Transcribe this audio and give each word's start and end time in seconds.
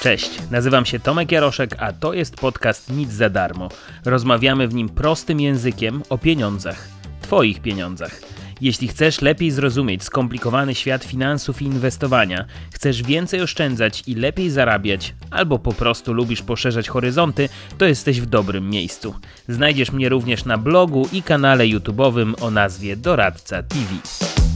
Cześć, 0.00 0.30
nazywam 0.50 0.86
się 0.86 1.00
Tomek 1.00 1.32
Jaroszek, 1.32 1.76
a 1.78 1.92
to 1.92 2.12
jest 2.12 2.36
podcast 2.36 2.92
Nic 2.92 3.12
za 3.12 3.30
darmo. 3.30 3.68
Rozmawiamy 4.04 4.68
w 4.68 4.74
nim 4.74 4.88
prostym 4.88 5.40
językiem 5.40 6.02
o 6.08 6.18
pieniądzach. 6.18 6.88
Twoich 7.22 7.60
pieniądzach. 7.60 8.20
Jeśli 8.60 8.88
chcesz 8.88 9.20
lepiej 9.20 9.50
zrozumieć 9.50 10.02
skomplikowany 10.04 10.74
świat 10.74 11.04
finansów 11.04 11.62
i 11.62 11.64
inwestowania, 11.64 12.44
chcesz 12.72 13.02
więcej 13.02 13.42
oszczędzać 13.42 14.02
i 14.06 14.14
lepiej 14.14 14.50
zarabiać, 14.50 15.14
albo 15.30 15.58
po 15.58 15.72
prostu 15.72 16.12
lubisz 16.12 16.42
poszerzać 16.42 16.88
horyzonty, 16.88 17.48
to 17.78 17.84
jesteś 17.84 18.20
w 18.20 18.26
dobrym 18.26 18.70
miejscu. 18.70 19.14
Znajdziesz 19.48 19.92
mnie 19.92 20.08
również 20.08 20.44
na 20.44 20.58
blogu 20.58 21.08
i 21.12 21.22
kanale 21.22 21.64
YouTube'owym 21.64 22.34
o 22.40 22.50
nazwie 22.50 22.96
Doradca 22.96 23.62
TV. 23.62 24.49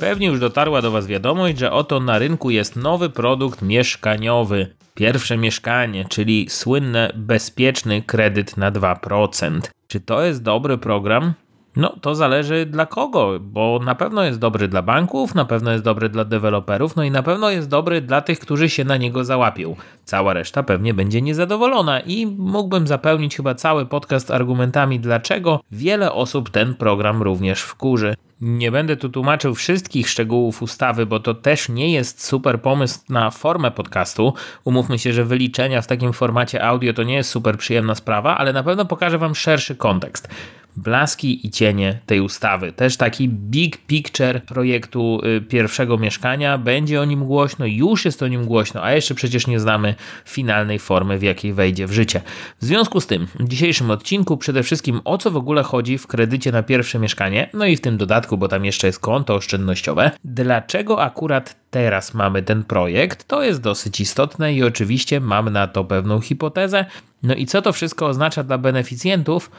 Pewnie 0.00 0.26
już 0.26 0.40
dotarła 0.40 0.82
do 0.82 0.90
Was 0.90 1.06
wiadomość, 1.06 1.58
że 1.58 1.72
oto 1.72 2.00
na 2.00 2.18
rynku 2.18 2.50
jest 2.50 2.76
nowy 2.76 3.10
produkt 3.10 3.62
mieszkaniowy. 3.62 4.74
Pierwsze 4.94 5.36
mieszkanie, 5.36 6.04
czyli 6.08 6.46
słynny 6.50 7.12
bezpieczny 7.14 8.02
kredyt 8.02 8.56
na 8.56 8.72
2%. 8.72 9.60
Czy 9.88 10.00
to 10.00 10.22
jest 10.22 10.42
dobry 10.42 10.78
program? 10.78 11.32
No, 11.76 11.96
to 12.00 12.14
zależy 12.14 12.66
dla 12.66 12.86
kogo, 12.86 13.38
bo 13.40 13.80
na 13.84 13.94
pewno 13.94 14.24
jest 14.24 14.38
dobry 14.38 14.68
dla 14.68 14.82
banków, 14.82 15.34
na 15.34 15.44
pewno 15.44 15.72
jest 15.72 15.84
dobry 15.84 16.08
dla 16.08 16.24
deweloperów, 16.24 16.96
no 16.96 17.04
i 17.04 17.10
na 17.10 17.22
pewno 17.22 17.50
jest 17.50 17.68
dobry 17.68 18.00
dla 18.00 18.20
tych, 18.20 18.38
którzy 18.38 18.68
się 18.68 18.84
na 18.84 18.96
niego 18.96 19.24
załapią. 19.24 19.76
Cała 20.04 20.32
reszta 20.32 20.62
pewnie 20.62 20.94
będzie 20.94 21.22
niezadowolona 21.22 22.00
i 22.00 22.26
mógłbym 22.26 22.86
zapełnić 22.86 23.36
chyba 23.36 23.54
cały 23.54 23.86
podcast 23.86 24.30
argumentami, 24.30 25.00
dlaczego 25.00 25.60
wiele 25.72 26.12
osób 26.12 26.50
ten 26.50 26.74
program 26.74 27.22
również 27.22 27.62
wkurzy. 27.62 28.14
Nie 28.40 28.70
będę 28.70 28.96
tu 28.96 29.08
tłumaczył 29.08 29.54
wszystkich 29.54 30.08
szczegółów 30.08 30.62
ustawy, 30.62 31.06
bo 31.06 31.20
to 31.20 31.34
też 31.34 31.68
nie 31.68 31.92
jest 31.92 32.26
super 32.26 32.62
pomysł 32.62 32.98
na 33.08 33.30
formę 33.30 33.70
podcastu. 33.70 34.34
Umówmy 34.64 34.98
się, 34.98 35.12
że 35.12 35.24
wyliczenia 35.24 35.82
w 35.82 35.86
takim 35.86 36.12
formacie 36.12 36.64
audio 36.64 36.92
to 36.92 37.02
nie 37.02 37.14
jest 37.14 37.30
super 37.30 37.58
przyjemna 37.58 37.94
sprawa, 37.94 38.36
ale 38.38 38.52
na 38.52 38.62
pewno 38.62 38.84
pokażę 38.84 39.18
Wam 39.18 39.34
szerszy 39.34 39.76
kontekst 39.76 40.28
blaski 40.76 41.46
i 41.46 41.50
cienie 41.50 41.98
tej 42.06 42.20
ustawy. 42.20 42.72
Też 42.72 42.96
taki 42.96 43.28
big 43.28 43.76
picture 43.86 44.42
projektu 44.46 45.20
y, 45.24 45.40
pierwszego 45.40 45.98
mieszkania. 45.98 46.58
Będzie 46.58 47.00
o 47.00 47.04
nim 47.04 47.24
głośno, 47.24 47.66
już 47.66 48.04
jest 48.04 48.22
o 48.22 48.28
nim 48.28 48.44
głośno, 48.44 48.84
a 48.84 48.92
jeszcze 48.92 49.14
przecież 49.14 49.46
nie 49.46 49.60
znamy 49.60 49.94
finalnej 50.24 50.78
formy, 50.78 51.18
w 51.18 51.22
jakiej 51.22 51.52
wejdzie 51.52 51.86
w 51.86 51.92
życie. 51.92 52.20
W 52.60 52.64
związku 52.64 53.00
z 53.00 53.06
tym, 53.06 53.26
w 53.40 53.48
dzisiejszym 53.48 53.90
odcinku 53.90 54.36
przede 54.36 54.62
wszystkim 54.62 55.00
o 55.04 55.18
co 55.18 55.30
w 55.30 55.36
ogóle 55.36 55.62
chodzi 55.62 55.98
w 55.98 56.06
kredycie 56.06 56.52
na 56.52 56.62
pierwsze 56.62 56.98
mieszkanie, 56.98 57.50
no 57.54 57.66
i 57.66 57.76
w 57.76 57.80
tym 57.80 57.96
dodatku, 57.96 58.38
bo 58.38 58.48
tam 58.48 58.64
jeszcze 58.64 58.86
jest 58.86 59.00
konto 59.00 59.34
oszczędnościowe. 59.34 60.10
Dlaczego 60.24 61.02
akurat 61.02 61.56
teraz 61.70 62.14
mamy 62.14 62.42
ten 62.42 62.64
projekt? 62.64 63.24
To 63.24 63.42
jest 63.42 63.60
dosyć 63.60 64.00
istotne 64.00 64.54
i 64.54 64.62
oczywiście 64.62 65.20
mam 65.20 65.50
na 65.50 65.66
to 65.66 65.84
pewną 65.84 66.20
hipotezę. 66.20 66.84
No 67.22 67.34
i 67.34 67.46
co 67.46 67.62
to 67.62 67.72
wszystko 67.72 68.06
oznacza 68.06 68.42
dla 68.42 68.58
beneficjentów? 68.58 69.50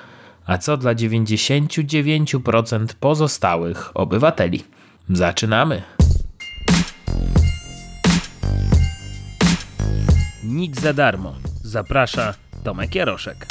A 0.51 0.57
co 0.57 0.77
dla 0.77 0.95
99% 0.95 2.87
pozostałych 2.99 3.97
obywateli. 3.97 4.63
Zaczynamy! 5.09 5.81
Nic 10.43 10.81
za 10.81 10.93
darmo. 10.93 11.35
Zaprasza 11.63 12.33
Tomek 12.63 12.95
Jaroszek. 12.95 13.47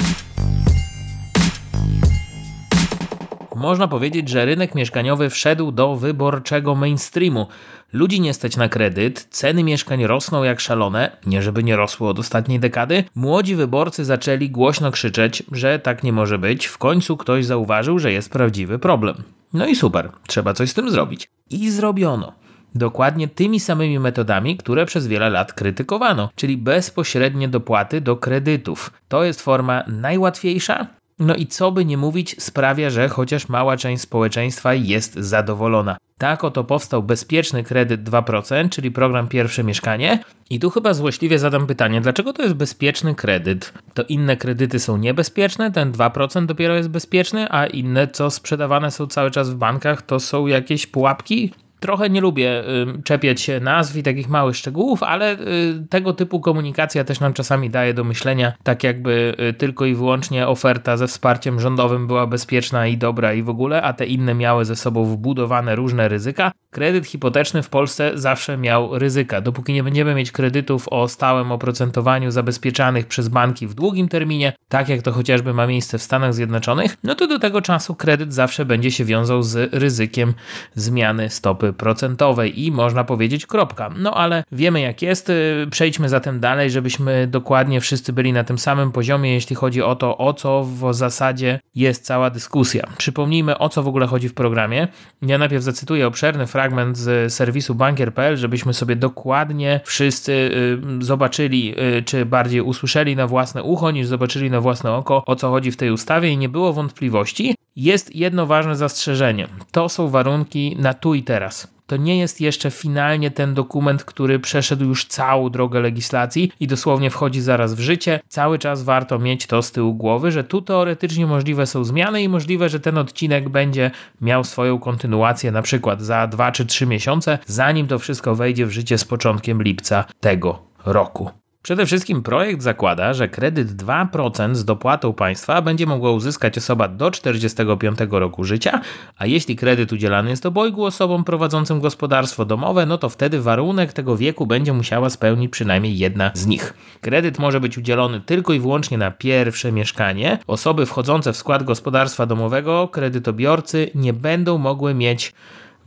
Można 3.61 3.89
powiedzieć, 3.89 4.29
że 4.29 4.45
rynek 4.45 4.75
mieszkaniowy 4.75 5.31
wszedł 5.31 5.73
do 5.73 5.97
wyborczego 5.97 6.75
mainstreamu. 6.75 7.47
Ludzi 7.93 8.21
nie 8.21 8.35
stać 8.35 8.57
na 8.57 8.69
kredyt, 8.69 9.27
ceny 9.31 9.65
mieszkań 9.65 10.07
rosną 10.07 10.43
jak 10.43 10.61
szalone, 10.61 11.17
nie 11.27 11.43
żeby 11.43 11.63
nie 11.63 11.77
rosły 11.77 12.09
od 12.09 12.19
ostatniej 12.19 12.61
dekady. 12.61 13.05
Młodzi 13.15 13.57
wyborcy 13.57 14.05
zaczęli 14.05 14.51
głośno 14.51 14.91
krzyczeć, 14.91 15.43
że 15.53 15.79
tak 15.79 16.03
nie 16.03 16.13
może 16.13 16.39
być. 16.39 16.67
W 16.67 16.79
końcu 16.79 17.17
ktoś 17.17 17.47
zauważył, 17.47 17.99
że 17.99 18.13
jest 18.13 18.33
prawdziwy 18.33 18.79
problem. 18.79 19.17
No 19.53 19.67
i 19.67 19.77
super, 19.77 20.11
trzeba 20.27 20.55
coś 20.55 20.71
z 20.71 20.75
tym 20.75 20.91
zrobić. 20.91 21.29
I 21.51 21.71
zrobiono. 21.71 22.33
Dokładnie 22.75 23.29
tymi 23.29 23.61
samymi 23.61 23.99
metodami, 23.99 24.57
które 24.57 24.87
przez 24.87 25.07
wiele 25.07 25.31
lat 25.31 25.53
krytykowano, 25.53 26.31
czyli 26.35 26.57
bezpośrednie 26.57 27.49
dopłaty 27.49 28.01
do 28.01 28.17
kredytów. 28.17 28.93
To 29.09 29.25
jest 29.25 29.43
forma 29.43 29.85
najłatwiejsza, 29.87 30.87
no 31.21 31.35
i 31.35 31.47
co 31.47 31.73
by 31.73 31.85
nie 31.85 31.97
mówić, 31.97 32.37
sprawia, 32.43 32.91
że 32.91 33.09
chociaż 33.09 33.49
mała 33.49 33.77
część 33.77 34.03
społeczeństwa 34.03 34.75
jest 34.75 35.15
zadowolona. 35.15 35.97
Tak 36.19 36.45
oto 36.45 36.65
powstał 36.65 37.03
bezpieczny 37.03 37.65
kredyt 37.65 38.03
2%, 38.03 38.69
czyli 38.69 38.91
program 38.91 39.29
Pierwsze 39.29 39.65
Mieszkanie. 39.65 40.19
I 40.51 40.61
tu 40.61 40.71
chyba 40.71 40.95
złośliwie 40.95 41.39
zadam 41.39 41.67
pytanie, 41.67 42.01
dlaczego 42.01 42.33
to 42.33 42.43
jest 42.43 42.55
bezpieczny 42.55 43.15
kredyt? 43.15 43.73
To 43.95 44.03
inne 44.03 44.37
kredyty 44.37 44.79
są 44.79 44.97
niebezpieczne, 44.97 45.73
ten 45.73 45.93
2% 45.93 46.47
dopiero 46.47 46.75
jest 46.75 46.89
bezpieczny, 46.89 47.47
a 47.51 47.67
inne, 47.67 48.09
co 48.09 48.31
sprzedawane 48.31 48.91
są 48.91 49.07
cały 49.07 49.31
czas 49.31 49.51
w 49.51 49.55
bankach, 49.55 50.03
to 50.03 50.21
są 50.21 50.47
jakieś 50.47 50.87
pułapki? 50.87 51.53
Trochę 51.81 52.11
nie 52.11 52.21
lubię 52.21 52.65
czepiać 53.05 53.41
się 53.41 53.61
nazw 53.61 53.97
i 53.97 54.03
takich 54.03 54.29
małych 54.29 54.57
szczegółów, 54.57 55.03
ale 55.03 55.33
y, 55.33 55.87
tego 55.91 56.13
typu 56.13 56.41
komunikacja 56.41 57.05
też 57.05 57.21
nam 57.21 57.33
czasami 57.33 57.71
daje 57.71 57.95
do 57.95 58.05
myślenia, 58.05 58.53
tak 58.63 58.85
jakby 58.85 59.35
y, 59.51 59.53
tylko 59.53 59.87
i 59.87 59.95
wyłącznie 59.95 60.49
oferta 60.49 60.97
ze 60.97 61.07
wsparciem 61.07 61.61
rządowym 61.61 62.07
była 62.07 62.27
bezpieczna 62.27 62.87
i 62.87 62.97
dobra 62.97 63.33
i 63.35 63.43
w 63.43 63.49
ogóle, 63.49 63.83
a 63.83 63.93
te 63.93 64.07
inne 64.07 64.35
miały 64.35 64.65
ze 64.65 64.77
sobą 64.77 65.05
wbudowane 65.05 65.77
różne 65.77 66.09
ryzyka. 66.09 66.53
Kredyt 66.71 67.07
hipoteczny 67.07 67.63
w 67.63 67.69
Polsce 67.69 68.13
zawsze 68.15 68.57
miał 68.57 68.99
ryzyka. 68.99 69.41
Dopóki 69.41 69.73
nie 69.73 69.83
będziemy 69.83 70.15
mieć 70.15 70.33
kredytów 70.33 70.89
o 70.89 71.09
stałym 71.09 71.53
oprocentowaniu 71.53 72.31
zabezpieczanych 72.31 73.07
przez 73.07 73.29
banki 73.29 73.67
w 73.67 73.75
długim 73.75 74.09
terminie, 74.09 74.53
tak 74.69 74.89
jak 74.89 75.03
to 75.03 75.13
chociażby 75.13 75.55
ma 75.55 75.67
miejsce 75.67 75.99
w 75.99 76.03
Stanach 76.03 76.35
Zjednoczonych, 76.35 76.97
no 77.05 77.15
to 77.15 77.27
do 77.27 77.39
tego 77.39 77.63
czasu 77.63 77.95
kredyt 77.95 78.35
zawsze 78.35 78.65
będzie 78.65 78.91
się 78.91 79.05
wiązał 79.05 79.43
z 79.43 79.75
ryzykiem 79.75 80.35
zmiany 80.75 81.31
stopy 81.31 81.70
procentowej 81.73 82.65
i 82.65 82.73
można 82.73 83.05
powiedzieć 83.05 83.47
kropka. 83.47 83.91
No 83.99 84.15
ale 84.15 84.45
wiemy 84.53 84.81
jak 84.81 85.03
jest, 85.03 85.31
y, 85.31 85.67
przejdźmy 85.71 86.09
zatem 86.09 86.41
dalej, 86.41 86.71
żebyśmy 86.71 87.27
dokładnie 87.27 87.81
wszyscy 87.81 88.13
byli 88.13 88.33
na 88.33 88.45
tym 88.45 88.59
samym 88.59 88.93
poziomie, 88.93 89.35
jeśli 89.35 89.57
chodzi 89.57 89.83
o 89.83 89.97
to, 89.97 90.19
o 90.19 90.35
co 90.35 90.65
w 90.65 90.95
zasadzie 90.95 91.61
jest 91.75 92.05
cała 92.05 92.31
dyskusja. 92.31 92.87
Przypomnijmy, 92.99 93.59
o 93.59 93.69
co 93.69 93.83
w 93.83 93.89
ogóle 93.89 94.07
chodzi 94.07 94.29
w 94.29 94.35
programie. 94.35 94.89
Ja 95.23 95.39
najpierw 95.39 95.63
zacytuję 95.63 96.07
obszerny 96.07 96.47
fragment 96.47 96.99
z 96.99 97.33
serwisu 97.33 97.75
bankier.pl, 97.75 98.37
żebyśmy 98.37 98.75
sobie 98.75 98.97
dokładnie 98.97 99.81
wszyscy 99.85 100.33
y, 100.33 101.05
zobaczyli, 101.05 101.75
y, 101.99 102.03
czy 102.03 102.27
bardziej 102.27 102.61
usłyszeli 102.61 103.17
na 103.17 103.27
własne 103.27 103.63
ucho, 103.63 103.91
niż 103.91 104.07
zobaczyli 104.07 104.51
na 104.51 104.61
własne 104.61 104.93
oko, 104.93 105.23
o 105.27 105.37
co 105.37 105.51
chodzi 105.51 105.71
w 105.71 105.77
tej 105.77 105.91
ustawie 105.91 106.31
i 106.31 106.37
nie 106.37 106.49
było 106.49 106.73
wątpliwości. 106.73 107.55
Jest 107.81 108.17
jedno 108.17 108.47
ważne 108.47 108.77
zastrzeżenie. 108.77 109.49
To 109.71 109.89
są 109.89 110.09
warunki 110.09 110.77
na 110.79 110.95
tu 110.95 111.15
i 111.15 111.23
teraz. 111.23 111.75
To 111.87 111.97
nie 111.97 112.19
jest 112.19 112.41
jeszcze 112.41 112.71
finalnie 112.71 113.31
ten 113.31 113.55
dokument, 113.55 114.05
który 114.05 114.39
przeszedł 114.39 114.85
już 114.85 115.05
całą 115.05 115.51
drogę 115.51 115.81
legislacji 115.81 116.53
i 116.61 116.67
dosłownie 116.67 117.11
wchodzi 117.11 117.41
zaraz 117.41 117.75
w 117.75 117.81
życie. 117.81 118.21
Cały 118.29 118.59
czas 118.59 118.83
warto 118.83 119.19
mieć 119.19 119.47
to 119.47 119.63
z 119.63 119.73
tyłu 119.73 119.95
głowy, 119.95 120.33
że 120.33 120.45
tu 120.45 120.63
teoretycznie 120.63 121.27
możliwe 121.27 121.67
są 121.67 121.85
zmiany 121.85 122.23
i 122.23 122.29
możliwe, 122.29 122.69
że 122.69 122.81
ten 122.81 122.99
odcinek 122.99 123.49
będzie 123.49 123.91
miał 124.21 124.45
swoją 124.45 124.79
kontynuację 124.79 125.53
na 125.53 125.63
przykład 125.63 126.03
za 126.03 126.27
2 126.27 126.53
czy 126.53 126.67
3 126.67 126.87
miesiące, 126.87 127.39
zanim 127.47 127.87
to 127.87 127.99
wszystko 127.99 128.35
wejdzie 128.35 128.67
w 128.67 128.71
życie 128.71 128.99
z 128.99 129.05
początkiem 129.05 129.63
lipca 129.63 130.05
tego 130.21 130.63
roku. 130.87 131.40
Przede 131.63 131.87
wszystkim 131.87 132.23
projekt 132.23 132.63
zakłada, 132.63 133.15
że 133.15 133.29
kredyt 133.29 133.69
2% 133.69 134.55
z 134.55 134.65
dopłatą 134.65 135.13
państwa 135.13 135.63
będzie 135.63 135.87
mogła 135.87 136.11
uzyskać 136.11 136.59
osoba 136.59 136.89
do 136.89 137.11
45 137.11 137.99
roku 138.11 138.45
życia, 138.45 138.81
a 139.19 139.27
jeśli 139.27 139.57
kredyt 139.57 139.93
udzielany 139.93 140.31
jest 140.31 140.47
obojgu 140.47 140.85
osobom 140.85 141.25
prowadzącym 141.25 141.81
gospodarstwo 141.81 142.45
domowe, 142.45 142.87
no 142.87 142.99
to 142.99 143.09
wtedy 143.09 143.41
warunek 143.41 143.93
tego 143.93 144.17
wieku 144.17 144.47
będzie 144.47 144.73
musiała 144.73 145.11
spełnić 145.11 145.51
przynajmniej 145.51 145.99
jedna 145.99 146.31
z 146.35 146.47
nich. 146.47 146.75
Kredyt 147.01 147.39
może 147.39 147.61
być 147.61 147.79
udzielony 147.79 148.21
tylko 148.21 148.53
i 148.53 148.61
wyłącznie 148.61 148.99
na 148.99 149.11
pierwsze 149.11 149.73
mieszkanie. 149.73 150.39
Osoby 150.47 150.87
wchodzące 150.87 151.33
w 151.33 151.37
skład 151.37 151.63
gospodarstwa 151.63 152.27
domowego, 152.27 152.89
kredytobiorcy 152.89 153.91
nie 153.95 154.13
będą 154.13 154.59
mogły 154.59 154.95
mieć 154.95 155.33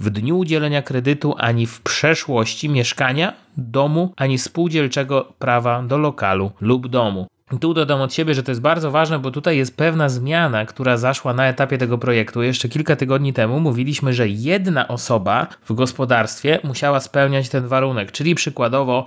w 0.04 0.10
dniu 0.10 0.38
udzielenia 0.38 0.82
kredytu 0.82 1.36
ani 1.38 1.66
w 1.66 1.82
przeszłości 1.82 2.70
mieszkania, 2.70 3.34
domu, 3.58 4.14
ani 4.18 4.38
spółdzielczego 4.38 5.34
prawa 5.40 5.84
do 5.84 5.98
lokalu 5.98 6.52
lub 6.62 6.88
domu. 6.88 7.28
Tu 7.60 7.74
dodam 7.74 8.02
od 8.02 8.14
siebie, 8.14 8.34
że 8.34 8.44
to 8.44 8.52
jest 8.52 8.62
bardzo 8.62 8.92
ważne, 8.92 9.20
bo 9.20 9.32
tutaj 9.32 9.58
jest 9.58 9.78
pewna 9.78 10.10
zmiana, 10.10 10.66
która 10.66 10.98
zaszła 10.98 11.34
na 11.34 11.48
etapie 11.48 11.78
tego 11.78 11.98
projektu. 11.98 12.44
Jeszcze 12.44 12.70
kilka 12.70 12.96
tygodni 12.96 13.34
temu 13.34 13.60
mówiliśmy, 13.60 14.14
że 14.14 14.28
jedna 14.28 14.88
osoba 14.88 15.48
w 15.70 15.74
gospodarstwie 15.74 16.60
musiała 16.64 17.00
spełniać 17.00 17.50
ten 17.50 17.68
warunek, 17.68 18.12
czyli 18.12 18.36
przykładowo 18.36 19.06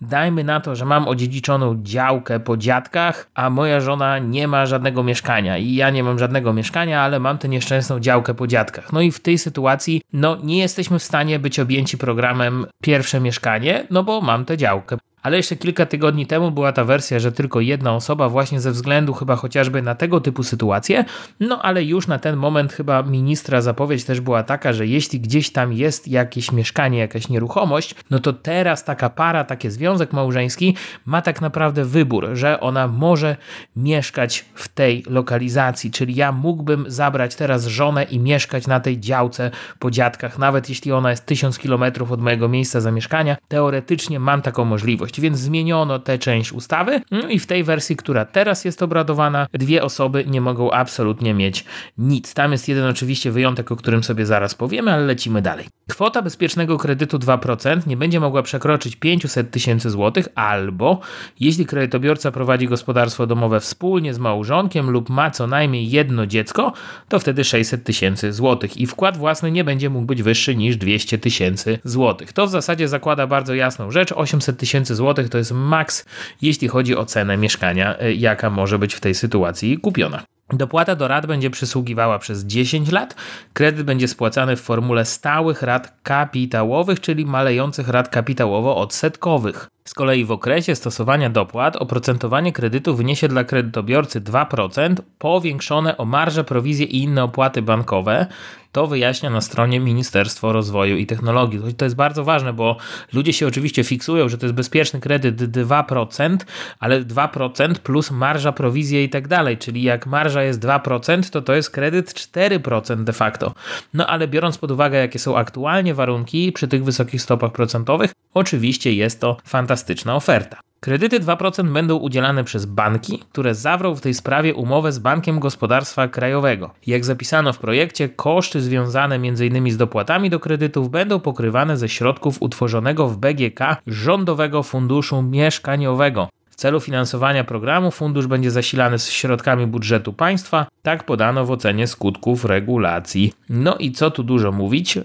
dajmy 0.00 0.44
na 0.44 0.60
to, 0.60 0.76
że 0.76 0.84
mam 0.84 1.08
odziedziczoną 1.08 1.82
działkę 1.82 2.40
po 2.40 2.56
dziadkach, 2.56 3.30
a 3.34 3.50
moja 3.50 3.80
żona 3.80 4.18
nie 4.18 4.48
ma 4.48 4.66
żadnego 4.66 5.02
mieszkania 5.02 5.58
i 5.58 5.74
ja 5.74 5.90
nie 5.90 6.04
mam 6.04 6.18
żadnego 6.18 6.52
mieszkania, 6.52 7.02
ale 7.02 7.20
mam 7.20 7.38
tę 7.38 7.48
nieszczęsną 7.48 8.00
działkę 8.00 8.34
po 8.34 8.46
dziadkach. 8.46 8.92
No 8.92 9.00
i 9.00 9.12
w 9.12 9.20
tej 9.20 9.38
sytuacji, 9.38 10.02
no 10.12 10.36
nie 10.42 10.58
jesteśmy 10.58 10.98
w 10.98 11.02
stanie 11.02 11.38
być 11.38 11.60
objęci 11.60 11.98
programem 11.98 12.66
pierwsze 12.82 13.20
mieszkanie, 13.20 13.86
no 13.90 14.02
bo 14.02 14.20
mam 14.20 14.44
tę 14.44 14.56
działkę 14.56 14.96
ale 15.24 15.36
jeszcze 15.36 15.56
kilka 15.56 15.86
tygodni 15.86 16.26
temu 16.26 16.50
była 16.50 16.72
ta 16.72 16.84
wersja, 16.84 17.18
że 17.18 17.32
tylko 17.32 17.60
jedna 17.60 17.94
osoba, 17.94 18.28
właśnie 18.28 18.60
ze 18.60 18.70
względu 18.70 19.14
chyba 19.14 19.36
chociażby 19.36 19.82
na 19.82 19.94
tego 19.94 20.20
typu 20.20 20.42
sytuacje. 20.42 21.04
No 21.40 21.62
ale 21.62 21.84
już 21.84 22.06
na 22.06 22.18
ten 22.18 22.36
moment 22.36 22.72
chyba 22.72 23.02
ministra 23.02 23.60
zapowiedź 23.60 24.04
też 24.04 24.20
była 24.20 24.42
taka, 24.42 24.72
że 24.72 24.86
jeśli 24.86 25.20
gdzieś 25.20 25.52
tam 25.52 25.72
jest 25.72 26.08
jakieś 26.08 26.52
mieszkanie, 26.52 26.98
jakaś 26.98 27.28
nieruchomość, 27.28 27.94
no 28.10 28.18
to 28.18 28.32
teraz 28.32 28.84
taka 28.84 29.10
para, 29.10 29.44
taki 29.44 29.70
związek 29.84 30.12
małżeński 30.12 30.76
ma 31.06 31.22
tak 31.22 31.40
naprawdę 31.40 31.84
wybór, 31.84 32.28
że 32.32 32.60
ona 32.60 32.88
może 32.88 33.36
mieszkać 33.76 34.44
w 34.54 34.68
tej 34.68 35.04
lokalizacji, 35.06 35.90
czyli 35.90 36.14
ja 36.14 36.32
mógłbym 36.32 36.84
zabrać 36.88 37.34
teraz 37.34 37.66
żonę 37.66 38.04
i 38.04 38.18
mieszkać 38.18 38.66
na 38.66 38.80
tej 38.80 39.00
działce 39.00 39.50
po 39.78 39.90
dziadkach, 39.90 40.38
nawet 40.38 40.68
jeśli 40.68 40.92
ona 40.92 41.10
jest 41.10 41.26
tysiąc 41.26 41.58
kilometrów 41.58 42.12
od 42.12 42.20
mojego 42.20 42.48
miejsca 42.48 42.80
zamieszkania, 42.80 43.36
teoretycznie 43.48 44.20
mam 44.20 44.42
taką 44.42 44.64
możliwość 44.64 45.20
więc 45.20 45.38
zmieniono 45.38 45.98
tę 45.98 46.18
część 46.18 46.52
ustawy 46.52 47.00
no 47.10 47.28
i 47.28 47.38
w 47.38 47.46
tej 47.46 47.64
wersji, 47.64 47.96
która 47.96 48.24
teraz 48.24 48.64
jest 48.64 48.82
obradowana, 48.82 49.46
dwie 49.52 49.82
osoby 49.82 50.24
nie 50.26 50.40
mogą 50.40 50.70
absolutnie 50.70 51.34
mieć 51.34 51.64
nic. 51.98 52.34
Tam 52.34 52.52
jest 52.52 52.68
jeden 52.68 52.84
oczywiście 52.84 53.30
wyjątek, 53.30 53.72
o 53.72 53.76
którym 53.76 54.04
sobie 54.04 54.26
zaraz 54.26 54.54
powiemy, 54.54 54.92
ale 54.92 55.04
lecimy 55.04 55.42
dalej. 55.42 55.66
Kwota 55.90 56.22
bezpiecznego 56.22 56.78
kredytu 56.78 57.18
2% 57.18 57.86
nie 57.86 57.96
będzie 57.96 58.20
mogła 58.20 58.42
przekroczyć 58.42 58.96
500 58.96 59.50
tysięcy 59.50 59.73
złotych 59.80 60.28
albo 60.34 61.00
jeśli 61.40 61.66
kredytobiorca 61.66 62.30
prowadzi 62.30 62.68
gospodarstwo 62.68 63.26
domowe 63.26 63.60
wspólnie 63.60 64.14
z 64.14 64.18
małżonkiem 64.18 64.90
lub 64.90 65.10
ma 65.10 65.30
co 65.30 65.46
najmniej 65.46 65.90
jedno 65.90 66.26
dziecko, 66.26 66.72
to 67.08 67.18
wtedy 67.18 67.44
600 67.44 67.84
tysięcy 67.84 68.32
złotych 68.32 68.76
i 68.76 68.86
wkład 68.86 69.16
własny 69.16 69.50
nie 69.50 69.64
będzie 69.64 69.90
mógł 69.90 70.06
być 70.06 70.22
wyższy 70.22 70.56
niż 70.56 70.76
200 70.76 71.18
tysięcy 71.18 71.78
złotych. 71.84 72.32
To 72.32 72.46
w 72.46 72.50
zasadzie 72.50 72.88
zakłada 72.88 73.26
bardzo 73.26 73.54
jasną 73.54 73.90
rzecz, 73.90 74.12
800 74.12 74.58
tysięcy 74.58 74.94
złotych 74.94 75.24
zł 75.24 75.30
to 75.30 75.38
jest 75.38 75.52
maks, 75.52 76.04
jeśli 76.42 76.68
chodzi 76.68 76.96
o 76.96 77.04
cenę 77.04 77.36
mieszkania, 77.36 78.02
y, 78.02 78.14
jaka 78.14 78.50
może 78.50 78.78
być 78.78 78.94
w 78.94 79.00
tej 79.00 79.14
sytuacji 79.14 79.78
kupiona. 79.78 80.33
Dopłata 80.52 80.96
do 80.96 81.08
rat 81.08 81.26
będzie 81.26 81.50
przysługiwała 81.50 82.18
przez 82.18 82.44
10 82.44 82.92
lat. 82.92 83.14
Kredyt 83.52 83.86
będzie 83.86 84.08
spłacany 84.08 84.56
w 84.56 84.60
formule 84.60 85.04
stałych 85.04 85.62
rat 85.62 85.96
kapitałowych, 86.02 87.00
czyli 87.00 87.26
malejących 87.26 87.88
rat 87.88 88.14
kapitałowo-odsetkowych. 88.14 89.66
Z 89.88 89.94
kolei 89.94 90.24
w 90.24 90.30
okresie 90.30 90.74
stosowania 90.74 91.30
dopłat 91.30 91.76
oprocentowanie 91.76 92.52
kredytu 92.52 92.96
wyniesie 92.96 93.28
dla 93.28 93.44
kredytobiorcy 93.44 94.20
2%, 94.20 94.94
powiększone 95.18 95.96
o 95.96 96.04
marże, 96.04 96.44
prowizje 96.44 96.86
i 96.86 97.02
inne 97.02 97.24
opłaty 97.24 97.62
bankowe. 97.62 98.26
To 98.72 98.86
wyjaśnia 98.86 99.30
na 99.30 99.40
stronie 99.40 99.80
Ministerstwo 99.80 100.52
Rozwoju 100.52 100.96
i 100.96 101.06
Technologii. 101.06 101.74
To 101.74 101.84
jest 101.84 101.96
bardzo 101.96 102.24
ważne, 102.24 102.52
bo 102.52 102.76
ludzie 103.12 103.32
się 103.32 103.46
oczywiście 103.46 103.84
fiksują, 103.84 104.28
że 104.28 104.38
to 104.38 104.46
jest 104.46 104.54
bezpieczny 104.54 105.00
kredyt 105.00 105.36
2%, 105.36 106.36
ale 106.80 107.04
2% 107.04 107.74
plus 107.74 108.10
marża, 108.10 108.52
prowizje 108.52 109.04
i 109.04 109.08
tak 109.08 109.28
dalej. 109.28 109.58
Czyli 109.58 109.82
jak 109.82 110.06
marża 110.06 110.42
jest 110.42 110.60
2%, 110.60 111.30
to 111.30 111.42
to 111.42 111.54
jest 111.54 111.70
kredyt 111.70 112.14
4% 112.14 113.04
de 113.04 113.12
facto. 113.12 113.54
No 113.94 114.06
ale 114.06 114.28
biorąc 114.28 114.58
pod 114.58 114.70
uwagę, 114.70 114.98
jakie 114.98 115.18
są 115.18 115.36
aktualnie 115.36 115.94
warunki 115.94 116.52
przy 116.52 116.68
tych 116.68 116.84
wysokich 116.84 117.22
stopach 117.22 117.52
procentowych, 117.52 118.12
oczywiście 118.34 118.92
jest 118.92 119.20
to 119.20 119.36
fantastyczna 119.74 120.16
oferta. 120.16 120.60
Kredyty 120.80 121.20
2% 121.20 121.72
będą 121.72 121.96
udzielane 121.96 122.44
przez 122.44 122.66
banki, 122.66 123.22
które 123.32 123.54
zawrą 123.54 123.94
w 123.94 124.00
tej 124.00 124.14
sprawie 124.14 124.54
umowę 124.54 124.92
z 124.92 124.98
Bankiem 124.98 125.40
Gospodarstwa 125.40 126.08
Krajowego. 126.08 126.70
Jak 126.86 127.04
zapisano 127.04 127.52
w 127.52 127.58
projekcie, 127.58 128.08
koszty 128.08 128.60
związane 128.60 129.14
m.in. 129.14 129.70
z 129.70 129.76
dopłatami 129.76 130.30
do 130.30 130.40
kredytów 130.40 130.90
będą 130.90 131.20
pokrywane 131.20 131.76
ze 131.76 131.88
środków 131.88 132.42
utworzonego 132.42 133.08
w 133.08 133.16
BGK 133.16 133.60
Rządowego 133.86 134.62
Funduszu 134.62 135.22
Mieszkaniowego. 135.22 136.28
W 136.54 136.56
celu 136.56 136.80
finansowania 136.80 137.44
programu 137.44 137.90
fundusz 137.90 138.26
będzie 138.26 138.50
zasilany 138.50 138.98
z 138.98 139.10
środkami 139.10 139.66
budżetu 139.66 140.12
państwa, 140.12 140.66
tak 140.82 141.06
podano 141.06 141.46
w 141.46 141.50
ocenie 141.50 141.86
skutków 141.86 142.44
regulacji. 142.44 143.32
No 143.48 143.76
i 143.76 143.92
co 143.92 144.10
tu 144.10 144.22
dużo 144.22 144.52
mówić, 144.52 144.96
y, 144.96 145.02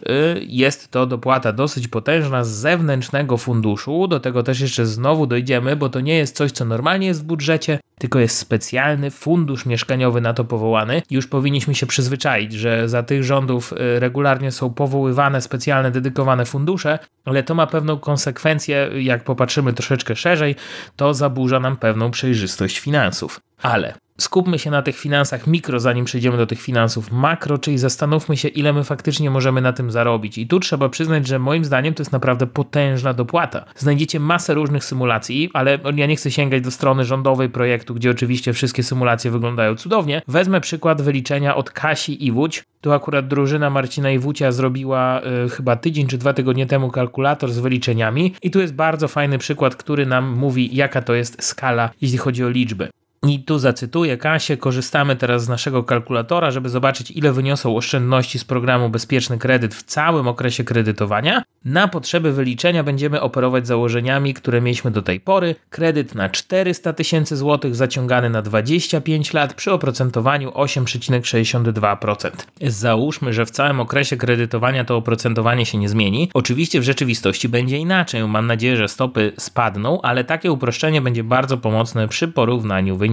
jest 0.47 0.91
to 0.91 1.05
dopłata 1.05 1.53
dosyć 1.53 1.87
potężna 1.87 2.43
z 2.43 2.49
zewnętrznego 2.49 3.37
funduszu, 3.37 4.07
do 4.07 4.19
tego 4.19 4.43
też 4.43 4.59
jeszcze 4.59 4.85
znowu 4.85 5.27
dojdziemy, 5.27 5.75
bo 5.75 5.89
to 5.89 5.99
nie 5.99 6.17
jest 6.17 6.35
coś, 6.35 6.51
co 6.51 6.65
normalnie 6.65 7.07
jest 7.07 7.21
w 7.21 7.25
budżecie, 7.25 7.79
tylko 7.99 8.19
jest 8.19 8.37
specjalny 8.37 9.11
fundusz 9.11 9.65
mieszkaniowy 9.65 10.21
na 10.21 10.33
to 10.33 10.45
powołany. 10.45 11.01
Już 11.09 11.27
powinniśmy 11.27 11.75
się 11.75 11.85
przyzwyczaić, 11.85 12.53
że 12.53 12.89
za 12.89 13.03
tych 13.03 13.23
rządów 13.23 13.73
y, 13.73 13.99
regularnie 13.99 14.51
są 14.51 14.73
powoływane 14.73 15.41
specjalne, 15.41 15.91
dedykowane 15.91 16.45
fundusze, 16.45 16.99
ale 17.25 17.43
to 17.43 17.55
ma 17.55 17.67
pewną 17.67 17.97
konsekwencję, 17.97 18.89
jak 18.95 19.23
popatrzymy 19.23 19.73
troszeczkę 19.73 20.15
szerzej, 20.15 20.55
to 20.95 21.13
zaburza 21.13 21.59
nam 21.59 21.77
pewną 21.77 22.11
przejrzystość 22.11 22.79
finansów. 22.79 23.39
Ale 23.61 23.93
skupmy 24.19 24.59
się 24.59 24.71
na 24.71 24.81
tych 24.81 24.97
finansach 24.97 25.47
mikro, 25.47 25.79
zanim 25.79 26.05
przejdziemy 26.05 26.37
do 26.37 26.45
tych 26.45 26.61
finansów 26.61 27.11
makro, 27.11 27.57
czyli 27.57 27.77
zastanówmy 27.77 28.37
się, 28.37 28.47
ile 28.47 28.73
my 28.73 28.83
faktycznie 28.83 29.29
możemy 29.29 29.61
na 29.61 29.73
tym 29.73 29.91
zarobić. 29.91 30.37
I 30.37 30.47
tu 30.47 30.59
trzeba 30.59 30.89
przyznać, 30.89 31.27
że 31.27 31.39
moim 31.39 31.65
zdaniem 31.65 31.93
to 31.93 32.01
jest 32.01 32.11
naprawdę 32.11 32.47
potężna 32.47 33.13
dopłata. 33.13 33.65
Znajdziecie 33.75 34.19
masę 34.19 34.53
różnych 34.53 34.83
symulacji, 34.83 35.49
ale 35.53 35.79
ja 35.95 36.05
nie 36.05 36.15
chcę 36.15 36.31
sięgać 36.31 36.61
do 36.61 36.71
strony 36.71 37.05
rządowej 37.05 37.49
projektu, 37.49 37.93
gdzie 37.93 38.11
oczywiście 38.11 38.53
wszystkie 38.53 38.83
symulacje 38.83 39.31
wyglądają 39.31 39.75
cudownie. 39.75 40.21
Wezmę 40.27 40.61
przykład 40.61 41.01
wyliczenia 41.01 41.55
od 41.55 41.71
Kasi 41.71 42.25
i 42.25 42.31
Wódź. 42.31 42.63
Tu 42.81 42.91
akurat 42.91 43.27
drużyna 43.27 43.69
Marcina 43.69 44.11
Iwucia 44.11 44.51
zrobiła 44.51 45.21
y, 45.45 45.49
chyba 45.49 45.75
tydzień 45.75 46.07
czy 46.07 46.17
dwa 46.17 46.33
tygodnie 46.33 46.65
temu 46.65 46.91
kalkulator 46.91 47.51
z 47.51 47.59
wyliczeniami 47.59 48.33
i 48.41 48.51
tu 48.51 48.59
jest 48.59 48.73
bardzo 48.73 49.07
fajny 49.07 49.37
przykład, 49.37 49.75
który 49.75 50.05
nam 50.05 50.37
mówi 50.37 50.75
jaka 50.75 51.01
to 51.01 51.13
jest 51.13 51.43
skala, 51.43 51.89
jeśli 52.01 52.17
chodzi 52.17 52.43
o 52.43 52.49
liczby. 52.49 52.89
I 53.23 53.43
tu 53.43 53.59
zacytuję 53.59 54.17
Kasię, 54.17 54.57
korzystamy 54.57 55.15
teraz 55.15 55.43
z 55.43 55.49
naszego 55.49 55.83
kalkulatora, 55.83 56.51
żeby 56.51 56.69
zobaczyć 56.69 57.11
ile 57.11 57.31
wyniosą 57.33 57.75
oszczędności 57.75 58.39
z 58.39 58.43
programu 58.43 58.89
Bezpieczny 58.89 59.37
Kredyt 59.37 59.75
w 59.75 59.83
całym 59.83 60.27
okresie 60.27 60.63
kredytowania. 60.63 61.43
Na 61.65 61.87
potrzeby 61.87 62.31
wyliczenia 62.31 62.83
będziemy 62.83 63.21
operować 63.21 63.67
założeniami, 63.67 64.33
które 64.33 64.61
mieliśmy 64.61 64.91
do 64.91 65.01
tej 65.01 65.19
pory. 65.19 65.55
Kredyt 65.69 66.15
na 66.15 66.29
400 66.29 66.93
tysięcy 66.93 67.37
złotych 67.37 67.75
zaciągany 67.75 68.29
na 68.29 68.41
25 68.41 69.33
lat 69.33 69.53
przy 69.53 69.71
oprocentowaniu 69.71 70.49
8,62%. 70.49 72.31
Załóżmy, 72.61 73.33
że 73.33 73.45
w 73.45 73.51
całym 73.51 73.79
okresie 73.79 74.17
kredytowania 74.17 74.85
to 74.85 74.97
oprocentowanie 74.97 75.65
się 75.65 75.77
nie 75.77 75.89
zmieni. 75.89 76.29
Oczywiście 76.33 76.79
w 76.79 76.83
rzeczywistości 76.83 77.49
będzie 77.49 77.77
inaczej. 77.77 78.27
Mam 78.27 78.47
nadzieję, 78.47 78.77
że 78.77 78.87
stopy 78.87 79.33
spadną, 79.37 80.01
ale 80.01 80.23
takie 80.23 80.51
uproszczenie 80.51 81.01
będzie 81.01 81.23
bardzo 81.23 81.57
pomocne 81.57 82.07
przy 82.07 82.27
porównaniu 82.27 82.97
wyników 82.97 83.08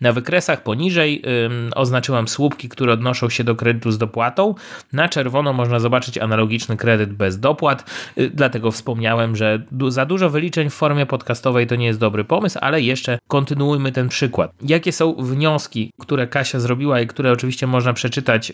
Na 0.00 0.12
wykresach 0.12 0.62
poniżej 0.62 1.22
oznaczyłem 1.74 2.28
słupki, 2.28 2.68
które 2.68 2.92
odnoszą 2.92 3.28
się 3.28 3.44
do 3.44 3.54
kredytu 3.54 3.90
z 3.90 3.98
dopłatą. 3.98 4.54
Na 4.92 5.08
czerwono 5.08 5.52
można 5.52 5.80
zobaczyć 5.80 6.18
analogiczny 6.18 6.76
kredyt 6.76 7.12
bez 7.12 7.40
dopłat, 7.40 7.90
y, 8.18 8.30
dlatego 8.34 8.70
wspomniałem, 8.70 9.36
że 9.36 9.62
za 9.88 10.06
dużo 10.06 10.30
wyliczeń 10.30 10.70
w 10.70 10.74
formie 10.74 11.06
podcastowej 11.06 11.66
to 11.66 11.76
nie 11.76 11.86
jest 11.86 11.98
dobry 11.98 12.24
pomysł, 12.24 12.58
ale 12.60 12.80
jeszcze 12.80 13.18
kontynuujmy 13.28 13.92
ten 13.92 14.08
przykład. 14.08 14.52
Jakie 14.62 14.92
są 14.92 15.14
wnioski, 15.14 15.90
które 16.00 16.26
Kasia 16.26 16.60
zrobiła 16.60 17.00
i 17.00 17.06
które 17.06 17.32
oczywiście 17.32 17.66
można 17.66 17.92
przeczytać 17.92 18.50
y, 18.50 18.52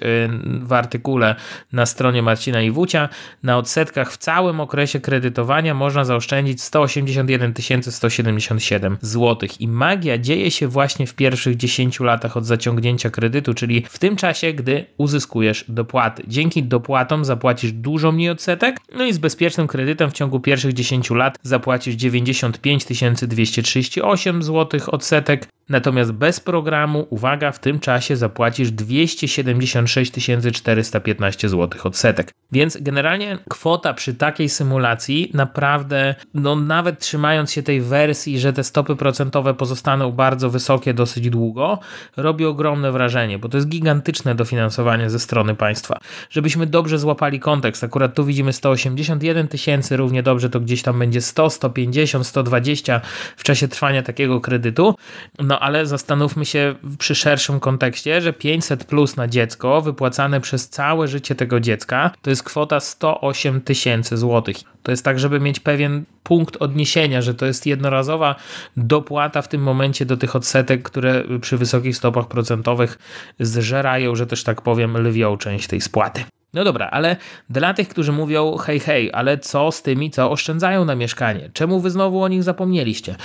w 0.63 0.73
artykule 0.73 1.35
na 1.73 1.87
stronie 1.87 2.23
Marcina 2.23 2.63
Iwucia. 2.63 3.09
Na 3.43 3.59
odsetkach 3.59 4.13
w 4.13 4.17
całym 4.17 4.61
okresie 4.61 5.01
kredytowania 5.01 5.75
można 5.75 6.05
zaoszczędzić 6.05 6.63
181 6.63 7.55
177 7.91 8.99
zł. 9.01 9.49
I 9.61 9.69
magia 9.69 10.19
dzieje 10.19 10.51
się 10.51 10.58
się 10.59 10.69
właśnie 10.69 11.07
w 11.07 11.15
pierwszych 11.15 11.57
10 11.57 12.01
latach 12.01 12.37
od 12.37 12.47
zaciągnięcia 12.47 13.11
kredytu, 13.11 13.55
czyli 13.55 13.85
w 13.89 13.99
tym 13.99 14.17
czasie, 14.17 14.53
gdy 14.53 14.85
uzyskujesz 14.99 15.65
dopłaty. 15.69 16.23
Dzięki 16.27 16.63
dopłatom 16.63 17.25
zapłacisz 17.25 17.73
dużo 17.73 18.13
mniej 18.13 18.31
odsetek, 18.31 18.77
no 18.95 19.05
i 19.05 19.13
z 19.13 19.19
bezpiecznym 19.19 19.67
kredytem 19.67 20.11
w 20.11 20.13
ciągu 20.13 20.41
pierwszych 20.41 20.73
10 20.73 21.11
lat 21.11 21.39
zapłacisz 21.43 21.95
95 21.95 22.85
238 22.85 24.43
zł 24.43 24.81
odsetek, 24.87 25.49
Natomiast 25.69 26.13
bez 26.13 26.41
programu, 26.41 27.07
uwaga, 27.11 27.53
w 27.53 27.59
tym 27.59 27.81
czasie 27.81 28.17
zapłacisz 28.17 28.71
276 28.71 30.13
415 30.53 31.49
zł 31.49 31.81
odsetek. 31.85 32.33
Więc 32.53 32.79
generalnie 32.81 33.39
kwota 33.49 33.95
przy 33.95 34.15
takiej 34.15 34.49
symulacji 34.49 35.31
naprawdę, 35.35 36.15
no 36.35 36.57
nawet 36.57 36.99
trzymając 36.99 37.53
się 37.53 37.63
tej 37.63 37.81
wersji, 37.81 38.39
że 38.39 38.53
te 38.53 38.65
stopy 38.65 38.97
procentowe 38.97 39.55
pozostaną 39.55 40.13
bardzo 40.13 40.48
bardzo 40.49 40.59
wysokie 40.59 40.95
dosyć 40.95 41.31
długo, 41.31 41.79
robi 42.17 42.45
ogromne 42.45 42.93
wrażenie, 42.93 43.39
bo 43.39 43.49
to 43.49 43.57
jest 43.57 43.69
gigantyczne 43.69 44.35
dofinansowanie 44.35 45.11
ze 45.11 45.19
strony 45.19 45.55
państwa. 45.55 45.99
Żebyśmy 46.31 46.67
dobrze 46.67 46.99
złapali 46.99 47.41
kontekst, 47.41 47.85
akurat 47.85 48.15
tu 48.15 48.25
widzimy 48.25 48.53
181 48.53 49.49
tysięcy, 49.49 49.97
równie 49.97 50.23
dobrze 50.23 50.51
to 50.51 50.61
gdzieś 50.61 50.83
tam 50.83 50.99
będzie 50.99 51.21
100, 51.21 51.51
150, 51.51 52.27
120 52.27 53.01
w 53.37 53.45
czasie 53.45 53.69
trwania 53.69 54.03
takiego 54.03 54.41
kredytu, 54.41 54.95
no 55.39 55.61
ale 55.61 55.87
zastanówmy 55.87 56.45
się 56.45 56.75
przy 56.99 57.15
szerszym 57.15 57.61
kontekście, 57.61 58.21
że 58.21 58.33
500 58.33 58.85
plus 58.85 59.17
na 59.17 59.29
dziecko 59.29 59.81
wypłacane 59.81 60.41
przez 60.41 60.69
całe 60.69 61.09
życie 61.09 61.35
tego 61.35 61.61
dziecka 61.61 62.11
to 62.23 62.31
jest 62.31 62.43
kwota 62.43 62.81
108 62.81 63.61
tysięcy 63.61 64.17
złotych. 64.17 64.57
To 64.83 64.91
jest 64.91 65.05
tak, 65.05 65.19
żeby 65.19 65.41
mieć 65.41 65.61
pewien 65.61 66.05
punkt 66.29 66.57
odniesienia, 66.57 67.23
że 67.23 67.35
to 67.35 67.47
jest 67.47 67.67
jednorazowa 67.67 68.35
dopłata 68.77 69.43
w 69.43 69.49
tym 69.49 69.63
momencie 69.63 70.07
do 70.07 70.17
tych 70.17 70.37
odsetek, 70.37 70.83
które 70.83 71.25
przy 71.41 71.59
wysokich 71.59 71.97
stopach 71.97 72.29
procentowych 72.29 72.99
zżerają, 73.41 74.15
że 74.15 74.27
też 74.27 74.45
tak 74.45 74.63
powiem, 74.63 74.97
lwią 74.97 75.37
część 75.37 75.67
tej 75.67 75.81
spłaty. 75.81 76.25
No 76.55 76.65
dobra, 76.65 76.89
ale 76.91 77.17
dla 77.51 77.75
tych, 77.75 77.89
którzy 77.89 78.13
mówią, 78.13 78.57
hej, 78.57 78.81
hej, 78.81 79.11
ale 79.13 79.39
co 79.39 79.73
z 79.73 79.83
tymi, 79.83 80.11
co 80.11 80.31
oszczędzają 80.31 80.85
na 80.85 80.95
mieszkanie? 80.95 81.51
Czemu 81.53 81.81
wy 81.81 81.91
znowu 81.91 82.23
o 82.23 82.29
nich 82.29 82.43
zapomnieliście? 82.43 83.17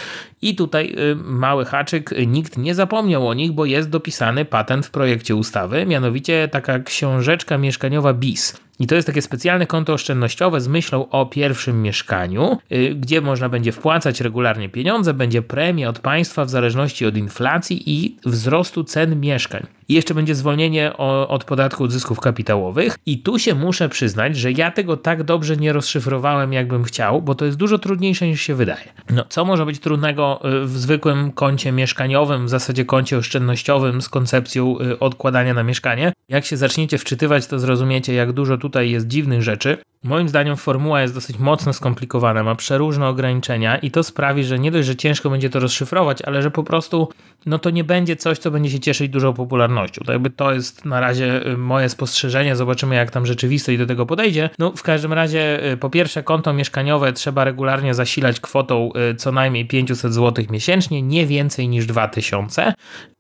I 0.41 0.55
tutaj 0.55 0.95
y, 1.11 1.15
mały 1.15 1.65
haczyk, 1.65 2.13
nikt 2.27 2.57
nie 2.57 2.75
zapomniał 2.75 3.27
o 3.27 3.33
nich, 3.33 3.51
bo 3.51 3.65
jest 3.65 3.89
dopisany 3.89 4.45
patent 4.45 4.85
w 4.85 4.91
projekcie 4.91 5.35
ustawy, 5.35 5.85
mianowicie 5.85 6.47
taka 6.47 6.79
książeczka 6.79 7.57
mieszkaniowa 7.57 8.13
BIS. 8.13 8.63
I 8.79 8.87
to 8.87 8.95
jest 8.95 9.07
takie 9.07 9.21
specjalne 9.21 9.67
konto 9.67 9.93
oszczędnościowe 9.93 10.61
z 10.61 10.67
myślą 10.67 11.09
o 11.09 11.25
pierwszim 11.25 11.81
mieszkaniu, 11.81 12.57
y, 12.71 12.95
gdzie 12.95 13.21
można 13.21 13.49
będzie 13.49 13.71
wpłacać 13.71 14.21
regularnie 14.21 14.69
pieniądze, 14.69 15.13
będzie 15.13 15.41
premia 15.41 15.89
od 15.89 15.99
państwa 15.99 16.45
w 16.45 16.49
zależności 16.49 17.05
od 17.05 17.17
inflacji 17.17 17.83
i 17.85 18.17
wzrostu 18.25 18.83
cen 18.83 19.19
mieszkań. 19.19 19.65
I 19.89 19.93
jeszcze 19.93 20.13
będzie 20.13 20.35
zwolnienie 20.35 20.97
od 21.27 21.43
podatku 21.43 21.83
od 21.83 21.91
zysków 21.91 22.19
kapitałowych. 22.19 22.97
I 23.05 23.12
tu 23.17 23.39
się 23.39 23.55
muszę 23.55 23.89
przyznać, 23.89 24.37
że 24.37 24.51
ja 24.51 24.71
tego 24.71 24.97
tak 24.97 25.23
dobrze 25.23 25.57
nie 25.57 25.73
rozszyfrowałem, 25.73 26.53
jakbym 26.53 26.83
chciał, 26.83 27.21
bo 27.21 27.35
to 27.35 27.45
jest 27.45 27.57
dużo 27.57 27.79
trudniejsze 27.79 28.27
niż 28.27 28.41
się 28.41 28.55
wydaje. 28.55 28.93
No, 29.09 29.25
co 29.29 29.45
może 29.45 29.65
być 29.65 29.79
trudnego 29.79 30.41
y, 30.63 30.65
w 30.65 30.77
zwykłym 30.77 31.31
koncie 31.31 31.71
mieszkaniowym, 31.71 32.45
w 32.45 32.49
zasadzie 32.49 32.85
koncie 32.85 33.17
oszczędnościowym 33.17 34.01
z 34.01 34.09
koncepcją 34.09 34.79
y, 34.79 34.99
odkładania 34.99 35.53
na 35.53 35.63
mieszkanie? 35.63 36.13
Jak 36.29 36.45
się 36.45 36.57
zaczniecie 36.57 36.97
wczytywać, 36.97 37.47
to 37.47 37.59
zrozumiecie, 37.59 38.13
jak 38.13 38.31
dużo 38.31 38.57
tutaj 38.57 38.91
jest 38.91 39.07
dziwnych 39.07 39.41
rzeczy. 39.41 39.77
Moim 40.03 40.29
zdaniem 40.29 40.57
formuła 40.57 41.01
jest 41.01 41.13
dosyć 41.13 41.39
mocno 41.39 41.73
skomplikowana, 41.73 42.43
ma 42.43 42.55
przeróżne 42.55 43.07
ograniczenia 43.07 43.77
i 43.77 43.91
to 43.91 44.03
sprawi, 44.03 44.43
że 44.43 44.59
nie 44.59 44.71
dość, 44.71 44.87
że 44.87 44.95
ciężko 44.95 45.29
będzie 45.29 45.49
to 45.49 45.59
rozszyfrować, 45.59 46.21
ale 46.21 46.41
że 46.41 46.51
po 46.51 46.63
prostu 46.63 47.09
no 47.45 47.59
to 47.59 47.69
nie 47.69 47.83
będzie 47.83 48.15
coś, 48.15 48.37
co 48.37 48.51
będzie 48.51 48.69
się 48.69 48.79
cieszyć 48.79 49.09
dużą 49.09 49.33
popularnością. 49.33 50.01
To 50.05 50.11
jakby 50.11 50.29
to 50.29 50.53
jest 50.53 50.85
na 50.85 50.99
razie 50.99 51.47
y, 51.47 51.57
moje 51.57 51.89
spostrzeżenie, 51.89 52.55
zobaczymy 52.55 52.95
jak 52.95 53.11
tam 53.11 53.25
rzeczywistość 53.25 53.77
do 53.77 53.85
tego 53.85 54.05
podejdzie. 54.05 54.49
No 54.59 54.71
w 54.71 54.83
każdym 54.83 55.13
razie 55.13 55.71
y, 55.71 55.77
po 55.77 55.89
pierwsze 55.89 56.23
konto 56.23 56.53
mieszkaniowe 56.53 57.13
trzeba 57.13 57.43
regularnie 57.43 57.93
zasilać 57.93 58.39
kwotą 58.39 58.89
y, 59.11 59.15
co 59.15 59.31
najmniej 59.31 59.67
500 59.67 60.13
zł 60.13 60.45
miesięcznie, 60.49 61.01
nie 61.01 61.25
więcej 61.25 61.67
niż 61.67 61.85
2000. 61.85 62.73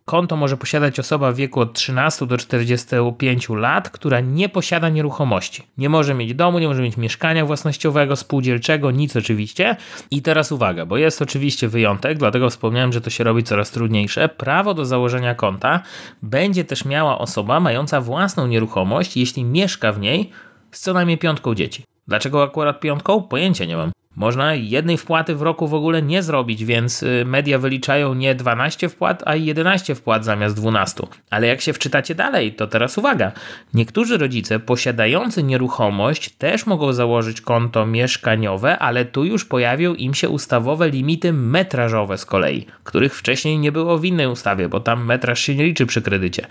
Konto 0.05 0.35
może 0.35 0.57
posiadać 0.57 0.99
osoba 0.99 1.31
w 1.31 1.35
wieku 1.35 1.59
od 1.59 1.73
13 1.73 2.27
do 2.27 2.37
45 2.37 3.49
lat, 3.49 3.89
która 3.89 4.19
nie 4.19 4.49
posiada 4.49 4.89
nieruchomości. 4.89 5.63
Nie 5.77 5.89
może 5.89 6.13
mieć 6.13 6.33
domu, 6.33 6.59
nie 6.59 6.67
może 6.67 6.81
mieć 6.81 6.97
mieszkania 6.97 7.45
własnościowego, 7.45 8.15
spółdzielczego, 8.15 8.91
nic 8.91 9.15
oczywiście. 9.15 9.75
I 10.11 10.21
teraz 10.21 10.51
uwaga, 10.51 10.85
bo 10.85 10.97
jest 10.97 11.21
oczywiście 11.21 11.67
wyjątek, 11.67 12.17
dlatego 12.17 12.49
wspomniałem, 12.49 12.93
że 12.93 13.01
to 13.01 13.09
się 13.09 13.23
robi 13.23 13.43
coraz 13.43 13.71
trudniejsze. 13.71 14.29
Prawo 14.29 14.73
do 14.73 14.85
założenia 14.85 15.35
konta 15.35 15.81
będzie 16.21 16.63
też 16.63 16.85
miała 16.85 17.17
osoba 17.17 17.59
mająca 17.59 18.01
własną 18.01 18.47
nieruchomość, 18.47 19.17
jeśli 19.17 19.43
mieszka 19.43 19.91
w 19.91 19.99
niej 19.99 20.29
z 20.71 20.79
co 20.79 20.93
najmniej 20.93 21.17
piątką 21.17 21.55
dzieci. 21.55 21.83
Dlaczego 22.07 22.43
akurat 22.43 22.79
piątką? 22.79 23.23
Pojęcia 23.23 23.65
nie 23.65 23.77
mam. 23.77 23.91
Można 24.15 24.55
jednej 24.55 24.97
wpłaty 24.97 25.35
w 25.35 25.41
roku 25.41 25.67
w 25.67 25.73
ogóle 25.73 26.01
nie 26.01 26.23
zrobić, 26.23 26.65
więc 26.65 27.03
y, 27.03 27.23
media 27.25 27.59
wyliczają 27.59 28.13
nie 28.13 28.35
12 28.35 28.89
wpłat, 28.89 29.23
a 29.25 29.35
11 29.35 29.95
wpłat 29.95 30.25
zamiast 30.25 30.55
12. 30.55 31.03
Ale 31.29 31.47
jak 31.47 31.61
się 31.61 31.73
wczytacie 31.73 32.15
dalej, 32.15 32.53
to 32.53 32.67
teraz 32.67 32.97
uwaga. 32.97 33.31
Niektórzy 33.73 34.17
rodzice 34.17 34.59
posiadający 34.59 35.43
nieruchomość 35.43 36.29
też 36.29 36.65
mogą 36.65 36.93
założyć 36.93 37.41
konto 37.41 37.85
mieszkaniowe, 37.85 38.79
ale 38.79 39.05
tu 39.05 39.25
już 39.25 39.45
pojawią 39.45 39.93
im 39.93 40.13
się 40.13 40.29
ustawowe 40.29 40.89
limity 40.89 41.33
metrażowe 41.33 42.17
z 42.17 42.25
kolei, 42.25 42.65
których 42.83 43.15
wcześniej 43.15 43.59
nie 43.59 43.71
było 43.71 43.97
w 43.97 44.05
innej 44.05 44.27
ustawie, 44.27 44.69
bo 44.69 44.79
tam 44.79 45.05
metraż 45.05 45.39
się 45.39 45.55
nie 45.55 45.65
liczy 45.65 45.85
przy 45.85 46.01
kredycie. 46.01 46.47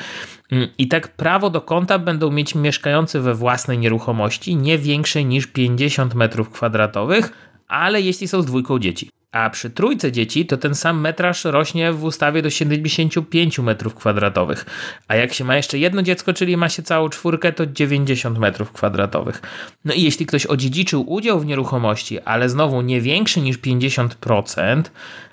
Mm, 0.53 0.69
I 0.79 0.89
tak 0.89 1.09
prawo 1.09 1.51
do 1.51 1.61
konta 1.61 1.99
będą 1.99 2.31
mieć 2.31 2.55
mieszkający 2.55 3.21
we 3.21 3.35
własnej 3.35 3.79
nieruchomości 3.79 4.57
nie 4.57 4.79
większej 4.79 5.27
niż 5.27 5.47
50 5.47 6.15
m2 6.15 7.23
ale 7.73 8.01
jeśli 8.01 8.29
są 8.29 8.43
z 8.43 8.47
dwójką 8.47 8.79
dzieci. 8.79 9.11
A 9.33 9.51
przy 9.51 9.71
trójce 9.71 10.13
dzieci 10.13 10.47
to 10.47 10.57
ten 10.57 10.75
sam 10.75 11.01
metraż 11.01 11.45
rośnie 11.45 11.93
w 11.93 12.05
ustawie 12.05 12.43
do 12.43 12.51
75 12.51 13.59
m2. 13.59 14.65
A 15.09 15.17
jak 15.17 15.33
się 15.33 15.45
ma 15.45 15.57
jeszcze 15.57 15.79
jedno 15.79 16.03
dziecko, 16.03 16.33
czyli 16.33 16.57
ma 16.57 16.69
się 16.69 16.83
całą 16.83 17.09
czwórkę, 17.09 17.53
to 17.53 17.67
90 17.67 18.39
m2. 18.39 19.33
No 19.85 19.95
i 19.95 20.03
jeśli 20.03 20.27
ktoś 20.27 20.47
odziedziczył 20.47 21.13
udział 21.13 21.41
w 21.41 21.47
nieruchomości, 21.47 22.21
ale 22.21 22.49
znowu 22.49 22.83
nie 22.83 23.01
większy 23.01 23.41
niż 23.41 23.59
50%, 23.59 24.83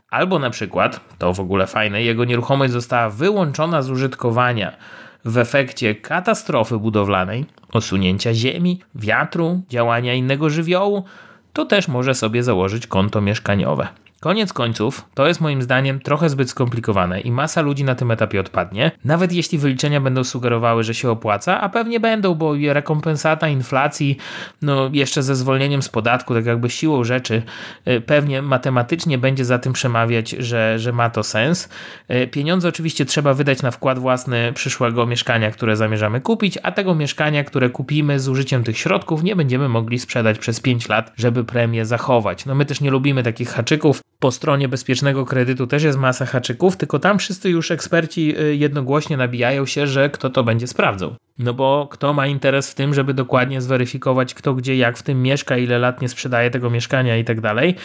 albo 0.10 0.40
na 0.40 0.50
przykład, 0.50 1.18
to 1.18 1.34
w 1.34 1.40
ogóle 1.40 1.68
fajne, 1.68 2.04
jego 2.04 2.26
nieruchomość 2.26 2.74
została 2.74 3.10
wyłączona 3.10 3.82
z 3.82 3.90
użytkowania 3.90 4.76
w 5.26 5.38
efekcie 5.38 5.96
katastrofy 5.96 6.78
budowlanej, 6.78 7.46
osunięcia 7.72 8.34
ziemi, 8.34 8.82
wiatru, 8.96 9.62
działania 9.70 10.14
innego 10.14 10.50
żywiołu, 10.50 11.04
to 11.54 11.66
też 11.66 11.88
może 11.88 12.16
sobie 12.16 12.44
założyć 12.44 12.88
konto 12.88 13.22
mieszkaniowe. 13.22 13.88
Koniec 14.20 14.54
końców, 14.54 15.06
to 15.14 15.28
jest 15.28 15.42
moim 15.42 15.62
zdaniem 15.62 16.00
trochę 16.00 16.30
zbyt 16.30 16.50
skomplikowane 16.50 17.22
i 17.22 17.32
masa 17.32 17.62
ludzi 17.62 17.84
na 17.84 17.96
tym 17.96 18.12
etapie 18.12 18.40
odpadnie, 18.40 18.92
nawet 19.06 19.34
jeśli 19.34 19.58
wyliczenia 19.58 20.02
będą 20.02 20.24
sugerowały, 20.24 20.84
że 20.84 20.94
się 20.94 21.10
opłaca, 21.12 21.62
a 21.62 21.70
pewnie 21.70 22.00
będą, 22.00 22.36
bo 22.36 22.54
rekompensata 22.74 23.48
inflacji, 23.48 24.18
no 24.62 24.90
jeszcze 24.94 25.24
ze 25.24 25.36
zwolnieniem 25.36 25.82
z 25.82 25.90
podatku, 25.90 26.34
tak 26.34 26.46
jakby 26.46 26.70
siłą 26.70 27.04
rzeczy, 27.04 27.44
y, 27.88 28.02
pewnie 28.02 28.42
matematycznie 28.42 29.18
będzie 29.18 29.46
za 29.46 29.60
tym 29.60 29.74
przemawiać, 29.74 30.30
że, 30.30 30.80
że 30.80 30.92
ma 30.92 31.10
to 31.10 31.24
sens. 31.24 31.70
Y, 32.12 32.28
pieniądze 32.28 32.70
oczywiście 32.70 33.06
trzeba 33.06 33.34
wydać 33.34 33.62
na 33.62 33.72
wkład 33.72 34.00
własny 34.00 34.54
przyszłego 34.54 35.06
mieszkania, 35.06 35.52
które 35.52 35.76
zamierzamy 35.76 36.22
kupić, 36.22 36.58
a 36.64 36.72
tego 36.72 36.96
mieszkania, 36.96 37.44
które 37.44 37.70
kupimy 37.70 38.20
z 38.20 38.28
użyciem 38.28 38.64
tych 38.64 38.78
środków, 38.78 39.24
nie 39.24 39.36
będziemy 39.36 39.70
mogli 39.70 40.00
sprzedać 40.00 40.40
przez 40.40 40.60
5 40.60 40.90
lat, 40.90 41.14
żeby 41.18 41.44
premię 41.44 41.86
zachować. 41.86 42.46
No 42.46 42.56
my 42.56 42.66
też 42.66 42.82
nie 42.82 42.92
lubimy 42.92 43.24
takich 43.24 43.50
haczyków, 43.50 44.02
po 44.20 44.32
stronie 44.32 44.68
bezpiecznego 44.68 45.26
kredytu 45.26 45.68
też 45.68 45.84
jest 45.84 45.98
masa 45.98 46.26
haczyków, 46.26 46.78
tylko 46.78 47.00
tam 47.00 47.20
wszyscy 47.20 47.50
już 47.50 47.72
eksperci 47.72 48.40
y, 48.40 48.56
jednogłośnie 48.56 49.18
nabijają 49.18 49.66
się, 49.66 49.88
że 49.88 50.10
kto 50.10 50.30
to 50.30 50.44
będzie 50.44 50.68
sprawdzał. 50.68 51.16
No 51.38 51.54
bo 51.54 51.88
kto 51.92 52.14
ma 52.14 52.28
interes 52.28 52.72
w 52.72 52.76
tym, 52.76 52.94
żeby 52.94 53.14
dokładnie 53.14 53.62
zweryfikować, 53.62 54.34
kto 54.34 54.54
gdzie, 54.54 54.76
jak 54.76 54.98
w 54.98 55.04
tym 55.04 55.22
mieszka, 55.22 55.58
ile 55.58 55.80
lat 55.80 56.02
nie 56.02 56.10
sprzedaje 56.10 56.52
tego 56.52 56.70
mieszkania 56.70 57.18
i 57.18 57.24
tak 57.24 57.42
dalej. 57.42 57.76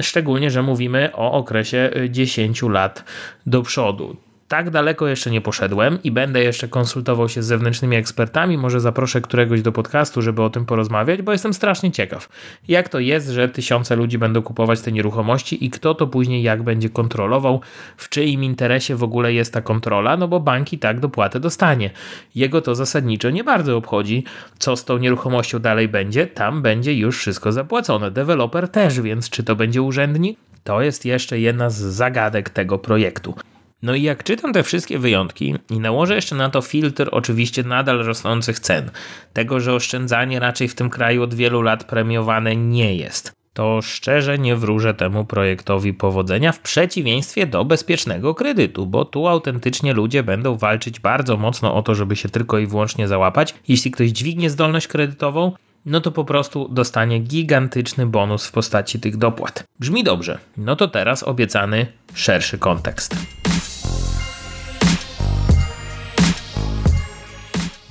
Szczególnie, 0.00 0.50
że 0.50 0.62
mówimy 0.62 1.10
o 1.12 1.32
okresie 1.32 1.90
10 2.10 2.62
y, 2.62 2.68
lat 2.68 3.04
do 3.46 3.62
przodu 3.62 4.16
tak 4.52 4.70
daleko 4.70 5.06
jeszcze 5.06 5.30
nie 5.30 5.40
poszedłem 5.40 5.98
i 6.04 6.10
będę 6.10 6.42
jeszcze 6.42 6.68
konsultował 6.68 7.28
się 7.28 7.42
z 7.42 7.46
zewnętrznymi 7.46 7.96
ekspertami. 7.96 8.58
Może 8.58 8.80
zaproszę 8.80 9.20
któregoś 9.20 9.62
do 9.62 9.72
podcastu, 9.72 10.22
żeby 10.22 10.42
o 10.42 10.50
tym 10.50 10.66
porozmawiać, 10.66 11.22
bo 11.22 11.32
jestem 11.32 11.54
strasznie 11.54 11.92
ciekaw. 11.92 12.28
Jak 12.68 12.88
to 12.88 12.98
jest, 12.98 13.28
że 13.28 13.48
tysiące 13.48 13.96
ludzi 13.96 14.18
będą 14.18 14.42
kupować 14.42 14.80
te 14.80 14.92
nieruchomości 14.92 15.64
i 15.64 15.70
kto 15.70 15.94
to 15.94 16.06
później 16.06 16.42
jak 16.42 16.62
będzie 16.62 16.90
kontrolował, 16.90 17.60
w 17.96 18.08
czyim 18.08 18.44
interesie 18.44 18.96
w 18.96 19.02
ogóle 19.02 19.32
jest 19.32 19.52
ta 19.52 19.62
kontrola, 19.62 20.16
no 20.16 20.28
bo 20.28 20.40
banki 20.40 20.78
tak 20.78 21.00
dopłatę 21.00 21.40
dostanie. 21.40 21.90
Jego 22.34 22.62
to 22.62 22.74
zasadniczo 22.74 23.30
nie 23.30 23.44
bardzo 23.44 23.76
obchodzi, 23.76 24.24
co 24.58 24.76
z 24.76 24.84
tą 24.84 24.98
nieruchomością 24.98 25.58
dalej 25.58 25.88
będzie. 25.88 26.26
Tam 26.26 26.62
będzie 26.62 26.94
już 26.94 27.18
wszystko 27.18 27.52
zapłacone. 27.52 28.10
Deweloper 28.10 28.68
też, 28.68 29.00
więc 29.00 29.30
czy 29.30 29.42
to 29.42 29.56
będzie 29.56 29.82
urzędnik? 29.82 30.38
To 30.64 30.82
jest 30.82 31.04
jeszcze 31.04 31.38
jedna 31.38 31.70
z 31.70 31.74
zagadek 31.74 32.50
tego 32.50 32.78
projektu. 32.78 33.34
No 33.82 33.94
i 33.94 34.02
jak 34.02 34.24
czytam 34.24 34.52
te 34.52 34.62
wszystkie 34.62 34.98
wyjątki 34.98 35.54
i 35.70 35.80
nałożę 35.80 36.14
jeszcze 36.14 36.36
na 36.36 36.50
to 36.50 36.62
filtr 36.62 37.08
oczywiście 37.12 37.62
nadal 37.62 37.98
rosnących 37.98 38.60
cen, 38.60 38.90
tego, 39.32 39.60
że 39.60 39.74
oszczędzanie 39.74 40.40
raczej 40.40 40.68
w 40.68 40.74
tym 40.74 40.90
kraju 40.90 41.22
od 41.22 41.34
wielu 41.34 41.62
lat 41.62 41.84
premiowane 41.84 42.56
nie 42.56 42.96
jest, 42.96 43.32
to 43.52 43.82
szczerze 43.82 44.38
nie 44.38 44.56
wróżę 44.56 44.94
temu 44.94 45.24
projektowi 45.24 45.94
powodzenia 45.94 46.52
w 46.52 46.60
przeciwieństwie 46.60 47.46
do 47.46 47.64
bezpiecznego 47.64 48.34
kredytu, 48.34 48.86
bo 48.86 49.04
tu 49.04 49.28
autentycznie 49.28 49.94
ludzie 49.94 50.22
będą 50.22 50.56
walczyć 50.56 51.00
bardzo 51.00 51.36
mocno 51.36 51.74
o 51.74 51.82
to, 51.82 51.94
żeby 51.94 52.16
się 52.16 52.28
tylko 52.28 52.58
i 52.58 52.66
wyłącznie 52.66 53.08
załapać. 53.08 53.54
Jeśli 53.68 53.90
ktoś 53.90 54.10
dźwignie 54.10 54.50
zdolność 54.50 54.88
kredytową, 54.88 55.52
no 55.86 56.00
to 56.00 56.12
po 56.12 56.24
prostu 56.24 56.68
dostanie 56.68 57.18
gigantyczny 57.18 58.06
bonus 58.06 58.46
w 58.46 58.52
postaci 58.52 59.00
tych 59.00 59.16
dopłat. 59.16 59.64
Brzmi 59.80 60.04
dobrze. 60.04 60.38
No 60.56 60.76
to 60.76 60.88
teraz 60.88 61.22
obiecany 61.22 61.86
szerszy 62.14 62.58
kontekst. 62.58 63.41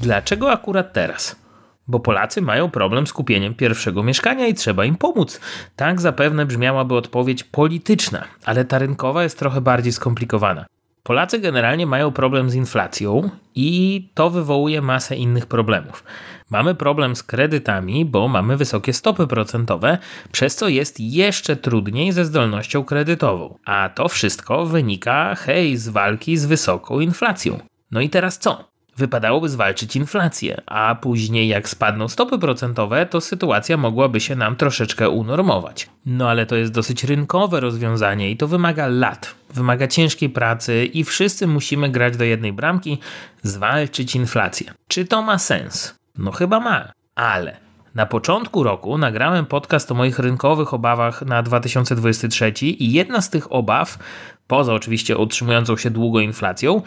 Dlaczego 0.02 0.52
akurat 0.52 0.94
teraz? 0.94 1.36
Bo 1.88 2.00
Polacy 2.00 2.42
mają 2.42 2.70
problem 2.70 3.08
z 3.08 3.14
kupieniem 3.14 3.56
pierwszego 3.56 4.04
mieszkania 4.04 4.48
i 4.48 4.54
trzeba 4.54 4.86
im 4.86 4.96
pomóc. 4.96 5.40
Tak 5.76 6.02
zapewne 6.02 6.46
brzmiałaby 6.46 6.96
odpowiedź 6.96 7.44
polityczna, 7.44 8.24
ale 8.46 8.66
ta 8.66 8.80
rynkowa 8.80 9.24
jest 9.24 9.40
trochę 9.40 9.62
bardziej 9.62 9.94
skomplikowana. 9.94 10.66
Polacy 11.04 11.40
generalnie 11.40 11.86
mają 11.86 12.12
problem 12.12 12.50
z 12.50 12.56
inflacją 12.56 13.30
i 13.56 14.10
to 14.14 14.30
wywołuje 14.30 14.82
masę 14.82 15.16
innych 15.16 15.46
problemów. 15.46 16.04
Mamy 16.50 16.76
problem 16.76 17.16
z 17.16 17.24
kredytami, 17.24 18.06
bo 18.06 18.28
mamy 18.28 18.58
wysokie 18.58 18.94
stopy 18.94 19.28
procentowe, 19.28 19.98
przez 20.32 20.56
co 20.56 20.68
jest 20.68 21.00
jeszcze 21.00 21.56
trudniej 21.56 22.12
ze 22.12 22.26
zdolnością 22.26 22.84
kredytową. 22.84 23.58
A 23.66 23.90
to 23.90 24.08
wszystko 24.08 24.66
wynika, 24.66 25.36
hej, 25.36 25.78
z 25.78 25.90
walki 25.90 26.38
z 26.38 26.46
wysoką 26.46 27.00
inflacją. 27.00 27.60
No 27.92 28.02
i 28.02 28.10
teraz 28.10 28.38
co? 28.38 28.71
Wypadałoby 28.98 29.50
zwalczyć 29.50 29.96
inflację, 29.96 30.62
a 30.66 30.96
później 30.96 31.48
jak 31.48 31.70
spadną 31.70 32.08
stopy 32.08 32.40
procentowe, 32.40 33.06
to 33.06 33.22
sytuacja 33.22 33.78
mogłaby 33.78 34.20
się 34.20 34.36
nam 34.36 34.56
troszeczkę 34.56 35.10
unormować. 35.10 35.90
No 36.06 36.30
ale 36.30 36.46
to 36.46 36.56
jest 36.56 36.72
dosyć 36.72 37.04
rynkowe 37.04 37.60
rozwiązanie 37.60 38.32
i 38.32 38.38
to 38.38 38.48
wymaga 38.48 38.88
lat, 38.88 39.36
wymaga 39.54 39.88
ciężkiej 39.88 40.30
pracy 40.30 40.86
i 40.86 41.04
wszyscy 41.04 41.48
musimy 41.48 41.90
grać 41.90 42.18
do 42.18 42.24
jednej 42.24 42.54
bramki, 42.54 42.98
zwalczyć 43.44 44.16
inflację. 44.16 44.74
Czy 44.88 45.06
to 45.06 45.22
ma 45.22 45.38
sens? 45.38 45.96
No 46.18 46.32
chyba 46.32 46.60
ma, 46.60 46.92
ale 47.16 47.58
na 47.96 48.06
początku 48.06 48.64
roku 48.64 48.98
nagrałem 48.98 49.46
podcast 49.46 49.92
o 49.92 49.96
moich 49.96 50.20
rynkowych 50.20 50.74
obawach 50.74 51.22
na 51.22 51.44
2023 51.44 52.54
i 52.60 52.92
jedna 52.94 53.22
z 53.22 53.30
tych 53.30 53.54
obaw, 53.54 54.00
poza 54.48 54.74
oczywiście 54.74 55.18
utrzymującą 55.18 55.78
się 55.78 55.90
długo 55.90 56.20
inflacją, 56.20 56.82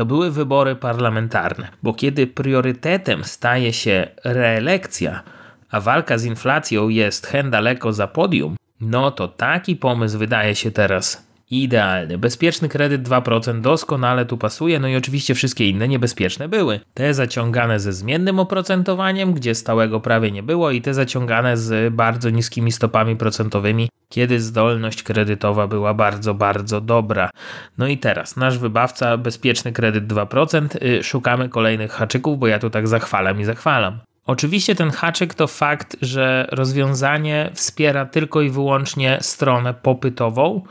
to 0.00 0.04
były 0.04 0.30
wybory 0.30 0.76
parlamentarne, 0.76 1.68
bo 1.82 1.94
kiedy 1.94 2.26
priorytetem 2.26 3.24
staje 3.24 3.72
się 3.72 4.06
reelekcja, 4.24 5.22
a 5.70 5.80
walka 5.80 6.18
z 6.18 6.24
inflacją 6.24 6.88
jest 6.88 7.26
hen 7.26 7.50
daleko 7.50 7.92
za 7.92 8.06
podium, 8.06 8.56
no 8.80 9.10
to 9.10 9.28
taki 9.28 9.76
pomysł 9.76 10.18
wydaje 10.18 10.54
się 10.54 10.70
teraz 10.70 11.29
idealny. 11.50 12.18
Bezpieczny 12.18 12.68
kredyt 12.68 13.08
2% 13.08 13.60
doskonale 13.60 14.26
tu 14.26 14.38
pasuje, 14.38 14.80
no 14.80 14.88
i 14.88 14.96
oczywiście 14.96 15.34
wszystkie 15.34 15.68
inne 15.68 15.88
niebezpieczne 15.88 16.48
były. 16.48 16.80
Te 16.94 17.14
zaciągane 17.14 17.80
ze 17.80 17.92
zmiennym 17.92 18.38
oprocentowaniem, 18.38 19.34
gdzie 19.34 19.54
stałego 19.54 20.00
prawie 20.00 20.30
nie 20.30 20.42
było, 20.42 20.70
i 20.70 20.82
te 20.82 20.94
zaciągane 20.94 21.56
z 21.56 21.94
bardzo 21.94 22.30
niskimi 22.30 22.72
stopami 22.72 23.16
procentowymi, 23.16 23.88
kiedy 24.08 24.40
zdolność 24.40 25.02
kredytowa 25.02 25.66
była 25.66 25.94
bardzo, 25.94 26.34
bardzo 26.34 26.80
dobra. 26.80 27.30
No 27.78 27.86
i 27.86 27.98
teraz 27.98 28.36
nasz 28.36 28.58
wybawca, 28.58 29.16
bezpieczny 29.16 29.72
kredyt 29.72 30.06
2%, 30.06 30.76
y, 30.82 31.02
szukamy 31.02 31.48
kolejnych 31.48 31.92
haczyków, 31.92 32.38
bo 32.38 32.46
ja 32.46 32.58
tu 32.58 32.70
tak 32.70 32.88
zachwalam 32.88 33.40
i 33.40 33.44
zachwalam. 33.44 33.98
Oczywiście 34.26 34.74
ten 34.74 34.90
haczyk 34.90 35.34
to 35.34 35.46
fakt, 35.46 35.96
że 36.02 36.48
rozwiązanie 36.52 37.50
wspiera 37.54 38.06
tylko 38.06 38.40
i 38.40 38.50
wyłącznie 38.50 39.18
stronę 39.20 39.74
popytową, 39.74 40.62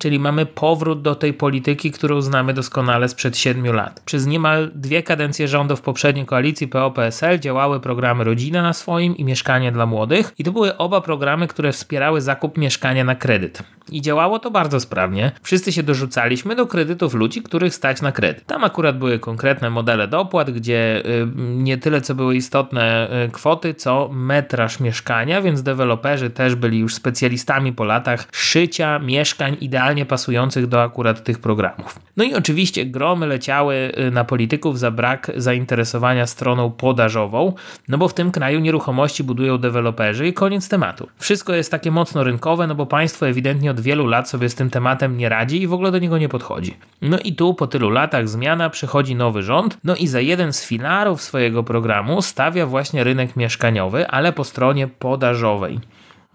czyli 0.00 0.18
mamy 0.18 0.46
powrót 0.46 1.02
do 1.02 1.14
tej 1.14 1.34
polityki, 1.34 1.90
którą 1.90 2.20
znamy 2.20 2.54
doskonale 2.54 3.08
sprzed 3.08 3.36
7 3.36 3.74
lat. 3.74 4.02
Przez 4.04 4.26
niemal 4.26 4.70
dwie 4.74 5.02
kadencje 5.02 5.48
rządów 5.48 5.80
poprzedniej 5.80 6.26
koalicji 6.26 6.68
PO-PSL 6.68 7.38
działały 7.38 7.80
programy 7.80 8.24
Rodzina 8.24 8.62
na 8.62 8.72
swoim 8.72 9.16
i 9.16 9.24
Mieszkanie 9.24 9.72
dla 9.72 9.86
młodych 9.86 10.32
i 10.38 10.44
to 10.44 10.52
były 10.52 10.76
oba 10.76 11.00
programy, 11.00 11.46
które 11.46 11.72
wspierały 11.72 12.20
zakup 12.20 12.58
mieszkania 12.58 13.04
na 13.04 13.14
kredyt. 13.14 13.62
I 13.90 14.02
działało 14.02 14.38
to 14.38 14.50
bardzo 14.50 14.80
sprawnie. 14.80 15.32
Wszyscy 15.42 15.72
się 15.72 15.82
dorzucaliśmy 15.82 16.56
do 16.56 16.66
kredytów 16.66 17.14
ludzi, 17.14 17.42
których 17.42 17.74
stać 17.74 18.02
na 18.02 18.12
kredyt. 18.12 18.46
Tam 18.46 18.64
akurat 18.64 18.98
były 18.98 19.18
konkretne 19.18 19.70
modele 19.70 20.08
dopłat, 20.08 20.50
gdzie 20.50 21.02
y, 21.06 21.26
nie 21.36 21.78
tyle 21.78 22.00
co 22.00 22.14
były 22.14 22.36
istotne 22.36 22.97
y, 23.26 23.30
kwoty, 23.30 23.74
co 23.74 24.08
metraż 24.12 24.80
mieszkania, 24.80 25.42
więc 25.42 25.62
deweloperzy 25.62 26.30
też 26.30 26.54
byli 26.54 26.78
już 26.78 26.94
specjalistami 26.94 27.72
po 27.72 27.84
latach 27.84 28.28
szycia 28.32 28.98
mieszkań 28.98 29.56
idealnie 29.60 30.06
pasujących 30.06 30.66
do 30.66 30.82
akurat 30.82 31.24
tych 31.24 31.38
programów. 31.38 31.98
No 32.16 32.24
i 32.24 32.34
oczywiście 32.34 32.86
gromy 32.86 33.26
leciały 33.26 33.92
y, 33.98 34.10
na 34.10 34.24
polityków 34.24 34.78
za 34.78 34.90
brak 34.90 35.30
zainteresowania 35.36 36.26
stroną 36.26 36.70
podażową, 36.70 37.52
no 37.88 37.98
bo 37.98 38.08
w 38.08 38.14
tym 38.14 38.30
kraju 38.30 38.60
nieruchomości 38.60 39.24
budują 39.24 39.58
deweloperzy 39.58 40.28
i 40.28 40.32
koniec 40.32 40.68
tematu. 40.68 41.08
Wszystko 41.18 41.54
jest 41.54 41.70
takie 41.70 41.90
mocno 41.90 42.24
rynkowe, 42.24 42.66
no 42.66 42.74
bo 42.74 42.86
państwo 42.86 43.28
ewidentnie 43.28 43.70
od 43.70 43.80
wielu 43.80 44.06
lat 44.06 44.28
sobie 44.28 44.48
z 44.48 44.54
tym 44.54 44.70
tematem 44.70 45.16
nie 45.16 45.28
radzi 45.28 45.62
i 45.62 45.66
w 45.66 45.72
ogóle 45.72 45.90
do 45.90 45.98
niego 45.98 46.18
nie 46.18 46.28
podchodzi. 46.28 46.76
No 47.02 47.18
i 47.18 47.32
tu 47.32 47.54
po 47.54 47.66
tylu 47.66 47.90
latach 47.90 48.28
zmiana 48.28 48.70
przychodzi 48.70 49.14
nowy 49.14 49.42
rząd, 49.42 49.78
no 49.84 49.96
i 49.96 50.06
za 50.06 50.20
jeden 50.20 50.52
z 50.52 50.66
filarów 50.66 51.22
swojego 51.22 51.62
programu 51.62 52.22
stawia 52.22 52.66
właśnie 52.66 52.87
rynek 52.94 53.36
mieszkaniowy, 53.36 54.06
ale 54.08 54.32
po 54.32 54.44
stronie 54.44 54.88
podażowej. 54.88 55.80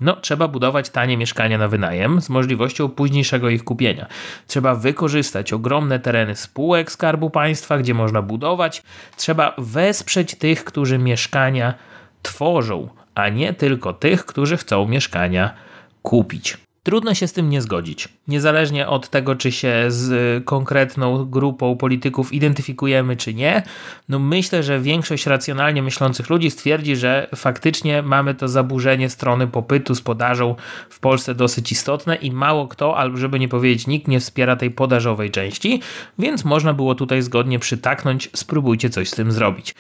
No, 0.01 0.15
trzeba 0.15 0.47
budować 0.47 0.89
tanie 0.89 1.17
mieszkania 1.17 1.57
na 1.57 1.67
wynajem 1.67 2.21
z 2.21 2.29
możliwością 2.29 2.89
późniejszego 2.89 3.49
ich 3.49 3.63
kupienia. 3.63 4.07
Trzeba 4.47 4.75
wykorzystać 4.75 5.53
ogromne 5.53 5.99
tereny 5.99 6.35
spółek 6.35 6.91
Skarbu 6.91 7.29
Państwa, 7.29 7.77
gdzie 7.77 7.93
można 7.93 8.21
budować. 8.21 8.83
Trzeba 9.17 9.53
wesprzeć 9.57 10.35
tych, 10.35 10.63
którzy 10.63 10.97
mieszkania 10.97 11.73
tworzą, 12.21 12.89
a 13.15 13.29
nie 13.29 13.53
tylko 13.53 13.93
tych, 13.93 14.25
którzy 14.25 14.57
chcą 14.57 14.87
mieszkania 14.87 15.53
kupić. 16.01 16.57
Trudno 16.84 17.13
się 17.13 17.28
z 17.28 17.34
tym 17.34 17.50
nie 17.50 17.62
zgodzić. 17.62 18.10
Niezależnie 18.28 18.88
od 18.88 19.10
tego, 19.10 19.36
czy 19.36 19.52
się 19.52 19.86
z 19.88 20.43
konkretną 20.46 21.26
grupą 21.26 21.78
polityków 21.78 22.34
identyfikujemy, 22.34 23.17
czy 23.17 23.34
nie, 23.34 23.63
no 24.10 24.19
myślę, 24.19 24.63
że 24.63 24.80
większość 24.80 25.26
racjonalnie 25.26 25.84
myślących 25.84 26.30
ludzi 26.30 26.52
stwierdzi, 26.52 26.96
że 26.96 27.28
faktycznie 27.36 28.02
mamy 28.02 28.36
to 28.36 28.48
zaburzenie 28.48 29.10
strony 29.10 29.48
popytu 29.48 29.96
z 29.96 30.02
podażą 30.02 30.56
w 30.89 31.00
Polsce 31.00 31.36
dosyć 31.36 31.72
istotne 31.72 32.15
i 32.15 32.32
mało 32.32 32.67
kto, 32.67 32.98
albo 32.98 33.17
żeby 33.17 33.39
nie 33.39 33.48
powiedzieć 33.48 33.88
nikt, 33.88 34.08
nie 34.08 34.19
wspiera 34.19 34.56
tej 34.56 34.72
podażowej 34.72 35.32
części, 35.32 35.82
więc 36.19 36.46
można 36.46 36.74
było 36.74 36.96
tutaj 36.96 37.22
zgodnie 37.22 37.60
przytaknąć, 37.60 38.30
spróbujcie 38.34 38.89
coś 38.89 39.10
z 39.10 39.15
tym 39.15 39.32
zrobić. 39.32 39.76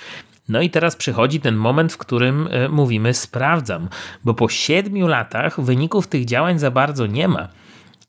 No 0.49 0.61
i 0.61 0.69
teraz 0.69 0.95
przychodzi 0.95 1.39
ten 1.39 1.55
moment, 1.55 1.93
w 1.93 1.97
którym 1.97 2.47
e, 2.51 2.69
mówimy 2.69 3.13
sprawdzam, 3.13 3.89
bo 4.23 4.33
po 4.33 4.49
siedmiu 4.49 5.07
latach 5.07 5.61
wyników 5.61 6.07
tych 6.07 6.25
działań 6.25 6.59
za 6.59 6.71
bardzo 6.71 7.05
nie 7.05 7.27
ma. 7.27 7.47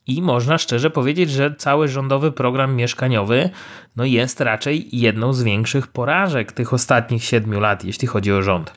I 0.07 0.21
można 0.21 0.57
szczerze 0.57 0.89
powiedzieć, 0.89 1.31
że 1.31 1.55
cały 1.57 1.87
rządowy 1.87 2.31
program 2.31 2.75
mieszkaniowy 2.75 3.49
no 3.95 4.05
jest 4.05 4.41
raczej 4.41 4.87
jedną 4.91 5.33
z 5.33 5.43
większych 5.43 5.87
porażek 5.87 6.51
tych 6.51 6.73
ostatnich 6.73 7.23
siedmiu 7.23 7.59
lat, 7.59 7.85
jeśli 7.85 8.07
chodzi 8.07 8.33
o 8.33 8.41
rząd. 8.41 8.73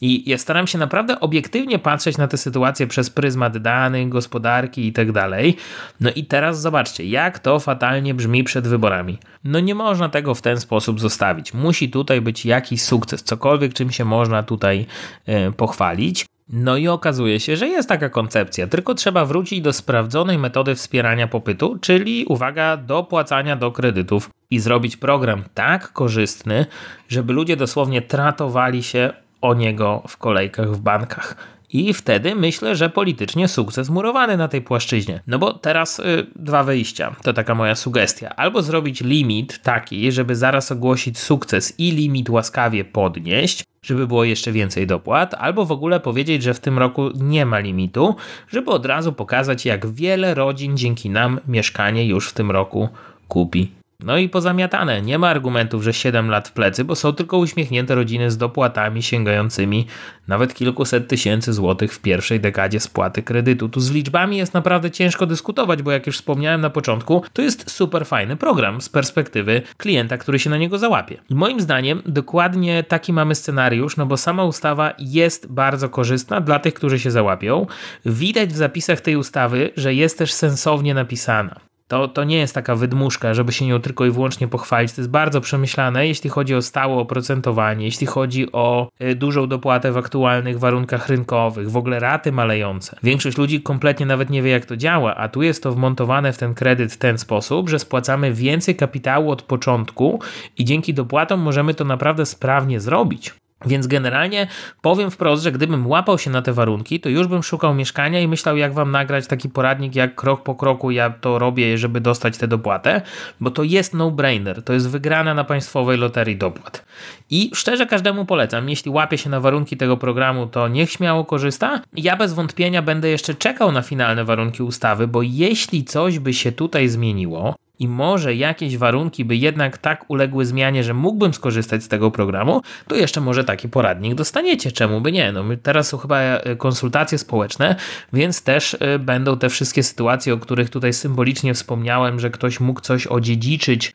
I 0.00 0.30
ja 0.30 0.38
staram 0.38 0.66
się 0.66 0.78
naprawdę 0.78 1.20
obiektywnie 1.20 1.78
patrzeć 1.78 2.18
na 2.18 2.28
tę 2.28 2.36
sytuację 2.36 2.86
przez 2.86 3.10
pryzmat 3.10 3.58
danych, 3.58 4.08
gospodarki 4.08 4.86
i 4.86 4.92
tak 4.92 5.12
dalej. 5.12 5.56
No 6.00 6.10
i 6.10 6.24
teraz 6.24 6.60
zobaczcie, 6.60 7.04
jak 7.04 7.38
to 7.38 7.58
fatalnie 7.58 8.14
brzmi 8.14 8.44
przed 8.44 8.68
wyborami. 8.68 9.18
No 9.44 9.60
nie 9.60 9.74
można 9.74 10.08
tego 10.08 10.34
w 10.34 10.42
ten 10.42 10.60
sposób 10.60 11.00
zostawić. 11.00 11.54
Musi 11.54 11.90
tutaj 11.90 12.20
być 12.20 12.46
jakiś 12.46 12.82
sukces, 12.82 13.22
cokolwiek 13.22 13.74
czym 13.74 13.90
się 13.90 14.04
można 14.04 14.42
tutaj 14.42 14.86
yy, 15.26 15.52
pochwalić. 15.52 16.26
No 16.48 16.76
i 16.76 16.88
okazuje 16.88 17.40
się, 17.40 17.56
że 17.56 17.68
jest 17.68 17.88
taka 17.88 18.08
koncepcja, 18.08 18.66
tylko 18.66 18.94
trzeba 18.94 19.24
wrócić 19.24 19.60
do 19.60 19.72
sprawdzonej 19.72 20.38
metody 20.38 20.74
wspierania 20.74 21.28
popytu, 21.28 21.78
czyli 21.78 22.24
uwaga, 22.28 22.76
dopłacania 22.76 23.56
do 23.56 23.72
kredytów 23.72 24.30
i 24.50 24.58
zrobić 24.58 24.96
program 24.96 25.44
tak 25.54 25.92
korzystny, 25.92 26.66
żeby 27.08 27.32
ludzie 27.32 27.56
dosłownie 27.56 28.02
tratowali 28.02 28.82
się 28.82 29.12
o 29.40 29.54
niego 29.54 30.02
w 30.08 30.16
kolejkach 30.16 30.72
w 30.72 30.80
bankach. 30.80 31.36
I 31.72 31.94
wtedy 31.94 32.34
myślę, 32.34 32.76
że 32.76 32.90
politycznie 32.90 33.48
sukces 33.48 33.90
murowany 33.90 34.36
na 34.36 34.48
tej 34.48 34.62
płaszczyźnie. 34.62 35.22
No 35.26 35.38
bo 35.38 35.52
teraz 35.52 35.98
y, 35.98 36.26
dwa 36.36 36.64
wyjścia. 36.64 37.16
To 37.22 37.32
taka 37.32 37.54
moja 37.54 37.74
sugestia. 37.74 38.36
Albo 38.36 38.62
zrobić 38.62 39.00
limit 39.00 39.62
taki, 39.62 40.12
żeby 40.12 40.36
zaraz 40.36 40.72
ogłosić 40.72 41.18
sukces 41.18 41.74
i 41.78 41.90
limit 41.90 42.30
łaskawie 42.30 42.84
podnieść, 42.84 43.64
żeby 43.82 44.06
było 44.06 44.24
jeszcze 44.24 44.52
więcej 44.52 44.86
dopłat, 44.86 45.34
albo 45.34 45.64
w 45.64 45.72
ogóle 45.72 46.00
powiedzieć, 46.00 46.42
że 46.42 46.54
w 46.54 46.60
tym 46.60 46.78
roku 46.78 47.10
nie 47.14 47.46
ma 47.46 47.58
limitu, 47.58 48.16
żeby 48.48 48.70
od 48.70 48.86
razu 48.86 49.12
pokazać, 49.12 49.66
jak 49.66 49.86
wiele 49.86 50.34
rodzin 50.34 50.76
dzięki 50.76 51.10
nam 51.10 51.40
mieszkanie 51.48 52.06
już 52.06 52.28
w 52.28 52.32
tym 52.32 52.50
roku 52.50 52.88
kupi. 53.28 53.81
No 54.04 54.18
i 54.18 54.28
pozamiatane, 54.28 55.02
nie 55.02 55.18
ma 55.18 55.28
argumentów, 55.28 55.82
że 55.82 55.92
7 55.92 56.30
lat 56.30 56.48
w 56.48 56.52
plecy, 56.52 56.84
bo 56.84 56.96
są 56.96 57.12
tylko 57.12 57.38
uśmiechnięte 57.38 57.94
rodziny 57.94 58.30
z 58.30 58.36
dopłatami 58.36 59.02
sięgającymi 59.02 59.86
nawet 60.28 60.54
kilkuset 60.54 61.08
tysięcy 61.08 61.52
złotych 61.52 61.94
w 61.94 62.00
pierwszej 62.00 62.40
dekadzie 62.40 62.80
spłaty 62.80 63.22
kredytu. 63.22 63.68
Tu 63.68 63.80
z 63.80 63.90
liczbami 63.90 64.36
jest 64.36 64.54
naprawdę 64.54 64.90
ciężko 64.90 65.26
dyskutować, 65.26 65.82
bo 65.82 65.92
jak 65.92 66.06
już 66.06 66.16
wspomniałem 66.16 66.60
na 66.60 66.70
początku, 66.70 67.22
to 67.32 67.42
jest 67.42 67.70
super 67.70 68.06
fajny 68.06 68.36
program 68.36 68.80
z 68.80 68.88
perspektywy 68.88 69.62
klienta, 69.76 70.18
który 70.18 70.38
się 70.38 70.50
na 70.50 70.56
niego 70.56 70.78
załapie. 70.78 71.16
I 71.30 71.34
moim 71.34 71.60
zdaniem 71.60 72.02
dokładnie 72.06 72.84
taki 72.84 73.12
mamy 73.12 73.34
scenariusz, 73.34 73.96
no 73.96 74.06
bo 74.06 74.16
sama 74.16 74.44
ustawa 74.44 74.94
jest 74.98 75.52
bardzo 75.52 75.88
korzystna 75.88 76.40
dla 76.40 76.58
tych, 76.58 76.74
którzy 76.74 76.98
się 76.98 77.10
załapią. 77.10 77.66
Widać 78.06 78.52
w 78.52 78.56
zapisach 78.56 79.00
tej 79.00 79.16
ustawy, 79.16 79.70
że 79.76 79.94
jest 79.94 80.18
też 80.18 80.32
sensownie 80.32 80.94
napisana. 80.94 81.71
To, 81.88 82.08
to 82.08 82.24
nie 82.24 82.38
jest 82.38 82.54
taka 82.54 82.76
wydmuszka, 82.76 83.34
żeby 83.34 83.52
się 83.52 83.66
nią 83.66 83.80
tylko 83.80 84.06
i 84.06 84.10
wyłącznie 84.10 84.48
pochwalić. 84.48 84.92
To 84.92 85.00
jest 85.00 85.10
bardzo 85.10 85.40
przemyślane, 85.40 86.06
jeśli 86.06 86.30
chodzi 86.30 86.54
o 86.54 86.62
stałe 86.62 86.94
oprocentowanie, 86.94 87.84
jeśli 87.84 88.06
chodzi 88.06 88.52
o 88.52 88.88
y, 89.02 89.14
dużą 89.14 89.46
dopłatę 89.46 89.92
w 89.92 89.96
aktualnych 89.96 90.58
warunkach 90.58 91.08
rynkowych, 91.08 91.70
w 91.70 91.76
ogóle 91.76 92.00
raty 92.00 92.32
malejące. 92.32 92.96
Większość 93.02 93.38
ludzi 93.38 93.62
kompletnie 93.62 94.06
nawet 94.06 94.30
nie 94.30 94.42
wie, 94.42 94.50
jak 94.50 94.66
to 94.66 94.76
działa, 94.76 95.14
a 95.14 95.28
tu 95.28 95.42
jest 95.42 95.62
to 95.62 95.72
wmontowane 95.72 96.32
w 96.32 96.38
ten 96.38 96.54
kredyt 96.54 96.92
w 96.92 96.96
ten 96.96 97.18
sposób, 97.18 97.68
że 97.68 97.78
spłacamy 97.78 98.32
więcej 98.32 98.76
kapitału 98.76 99.30
od 99.30 99.42
początku 99.42 100.20
i 100.58 100.64
dzięki 100.64 100.94
dopłatom 100.94 101.40
możemy 101.40 101.74
to 101.74 101.84
naprawdę 101.84 102.26
sprawnie 102.26 102.80
zrobić. 102.80 103.41
Więc 103.66 103.86
generalnie 103.86 104.46
powiem 104.82 105.10
wprost, 105.10 105.42
że 105.42 105.52
gdybym 105.52 105.86
łapał 105.86 106.18
się 106.18 106.30
na 106.30 106.42
te 106.42 106.52
warunki, 106.52 107.00
to 107.00 107.08
już 107.08 107.26
bym 107.26 107.42
szukał 107.42 107.74
mieszkania 107.74 108.20
i 108.20 108.28
myślał, 108.28 108.56
jak 108.56 108.74
wam 108.74 108.90
nagrać 108.90 109.26
taki 109.26 109.48
poradnik, 109.48 109.94
jak 109.94 110.14
krok 110.14 110.42
po 110.42 110.54
kroku 110.54 110.90
ja 110.90 111.10
to 111.10 111.38
robię, 111.38 111.78
żeby 111.78 112.00
dostać 112.00 112.38
tę 112.38 112.48
dopłatę, 112.48 113.02
bo 113.40 113.50
to 113.50 113.62
jest 113.62 113.94
no-brainer, 113.94 114.62
to 114.62 114.72
jest 114.72 114.90
wygrana 114.90 115.34
na 115.34 115.44
państwowej 115.44 115.98
loterii 115.98 116.36
dopłat. 116.36 116.84
I 117.30 117.50
szczerze 117.54 117.86
każdemu 117.86 118.24
polecam, 118.24 118.68
jeśli 118.68 118.90
łapie 118.90 119.18
się 119.18 119.30
na 119.30 119.40
warunki 119.40 119.76
tego 119.76 119.96
programu, 119.96 120.46
to 120.46 120.68
niech 120.68 120.90
śmiało 120.90 121.24
korzysta. 121.24 121.82
Ja 121.96 122.16
bez 122.16 122.32
wątpienia 122.32 122.82
będę 122.82 123.08
jeszcze 123.08 123.34
czekał 123.34 123.72
na 123.72 123.82
finalne 123.82 124.24
warunki 124.24 124.62
ustawy, 124.62 125.06
bo 125.06 125.22
jeśli 125.22 125.84
coś 125.84 126.18
by 126.18 126.34
się 126.34 126.52
tutaj 126.52 126.88
zmieniło, 126.88 127.54
i 127.82 127.88
może 127.88 128.34
jakieś 128.34 128.76
warunki 128.76 129.24
by 129.24 129.36
jednak 129.36 129.78
tak 129.78 130.10
uległy 130.10 130.46
zmianie, 130.46 130.84
że 130.84 130.94
mógłbym 130.94 131.34
skorzystać 131.34 131.82
z 131.82 131.88
tego 131.88 132.10
programu, 132.10 132.62
to 132.88 132.96
jeszcze 132.96 133.20
może 133.20 133.44
taki 133.44 133.68
poradnik 133.68 134.14
dostaniecie. 134.14 134.72
Czemu 134.72 135.00
by 135.00 135.12
nie? 135.12 135.32
No 135.32 135.44
teraz 135.62 135.88
są 135.88 135.98
chyba 135.98 136.20
e, 136.20 136.56
konsultacje 136.56 137.18
społeczne, 137.18 137.76
więc 138.12 138.42
też 138.42 138.76
e, 138.80 138.98
będą 138.98 139.38
te 139.38 139.48
wszystkie 139.48 139.82
sytuacje, 139.82 140.34
o 140.34 140.38
których 140.38 140.70
tutaj 140.70 140.92
symbolicznie 140.92 141.54
wspomniałem, 141.54 142.20
że 142.20 142.30
ktoś 142.30 142.60
mógł 142.60 142.80
coś 142.80 143.06
odziedziczyć 143.06 143.92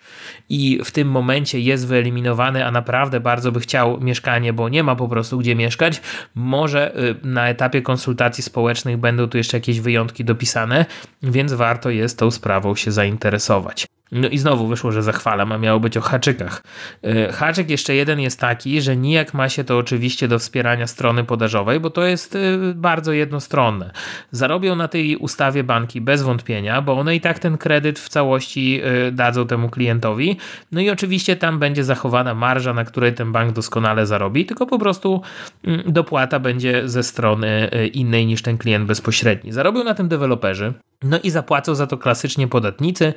i 0.50 0.80
w 0.86 0.92
tym 0.92 1.08
momencie 1.08 1.60
jest 1.60 1.88
wyeliminowany, 1.88 2.66
a 2.66 2.72
naprawdę 2.72 3.20
bardzo 3.20 3.52
by 3.52 3.60
chciał 3.60 4.02
mieszkanie, 4.02 4.54
bo 4.54 4.70
nie 4.70 4.84
ma 4.84 4.96
po 4.96 5.08
prostu 5.08 5.38
gdzie 5.38 5.56
mieszkać. 5.56 6.02
Może 6.36 6.96
e, 6.96 7.16
na 7.24 7.50
etapie 7.50 7.82
konsultacji 7.82 8.44
społecznych 8.44 8.98
będą 8.98 9.28
tu 9.28 9.38
jeszcze 9.38 9.58
jakieś 9.58 9.80
wyjątki 9.80 10.26
dopisane, 10.26 10.86
więc 11.24 11.54
warto 11.54 11.90
jest 11.90 12.20
tą 12.20 12.32
sprawą 12.32 12.76
się 12.76 12.92
zainteresować. 12.92 13.77
much. 13.78 13.97
No 14.12 14.28
i 14.28 14.38
znowu 14.38 14.68
wyszło, 14.68 14.92
że 14.92 15.04
zachwalam, 15.04 15.52
a 15.52 15.58
miało 15.58 15.80
być 15.80 15.98
o 15.98 16.02
haczykach. 16.02 16.64
E, 17.04 17.32
haczyk 17.32 17.70
jeszcze 17.70 17.96
jeden 17.96 18.20
jest 18.20 18.40
taki, 18.40 18.82
że 18.82 18.98
nijak 18.98 19.34
ma 19.34 19.50
się 19.50 19.64
to 19.64 19.78
oczywiście 19.78 20.28
do 20.28 20.40
wspierania 20.40 20.88
strony 20.88 21.24
podażowej, 21.24 21.80
bo 21.80 21.90
to 21.90 22.04
jest 22.06 22.36
e, 22.36 22.40
bardzo 22.76 23.12
jednostronne. 23.12 23.92
Zarobią 24.32 24.76
na 24.76 24.88
tej 24.88 25.18
ustawie 25.18 25.64
banki 25.64 26.02
bez 26.02 26.24
wątpienia, 26.24 26.82
bo 26.82 26.94
one 26.94 27.16
i 27.16 27.22
tak 27.22 27.40
ten 27.40 27.58
kredyt 27.58 28.00
w 28.00 28.10
całości 28.10 28.82
e, 28.84 29.12
dadzą 29.12 29.48
temu 29.48 29.70
klientowi. 29.70 30.38
No 30.72 30.82
i 30.82 30.90
oczywiście 30.90 31.36
tam 31.36 31.60
będzie 31.60 31.84
zachowana 31.84 32.34
marża, 32.34 32.74
na 32.74 32.86
której 32.86 33.14
ten 33.14 33.32
bank 33.32 33.54
doskonale 33.54 34.06
zarobi, 34.06 34.46
tylko 34.46 34.66
po 34.66 34.80
prostu 34.80 35.22
mm, 35.64 35.84
dopłata 35.88 36.40
będzie 36.40 36.90
ze 36.90 37.04
strony 37.04 37.70
innej 37.94 38.26
niż 38.26 38.42
ten 38.42 38.58
klient 38.58 38.86
bezpośredni. 38.86 39.52
Zarobią 39.52 39.84
na 39.84 39.94
tym 39.94 40.08
deweloperzy. 40.08 40.74
No 41.04 41.20
i 41.20 41.30
zapłacą 41.30 41.76
za 41.76 41.88
to 41.88 41.98
klasycznie 41.98 42.48
podatnicy, 42.48 43.14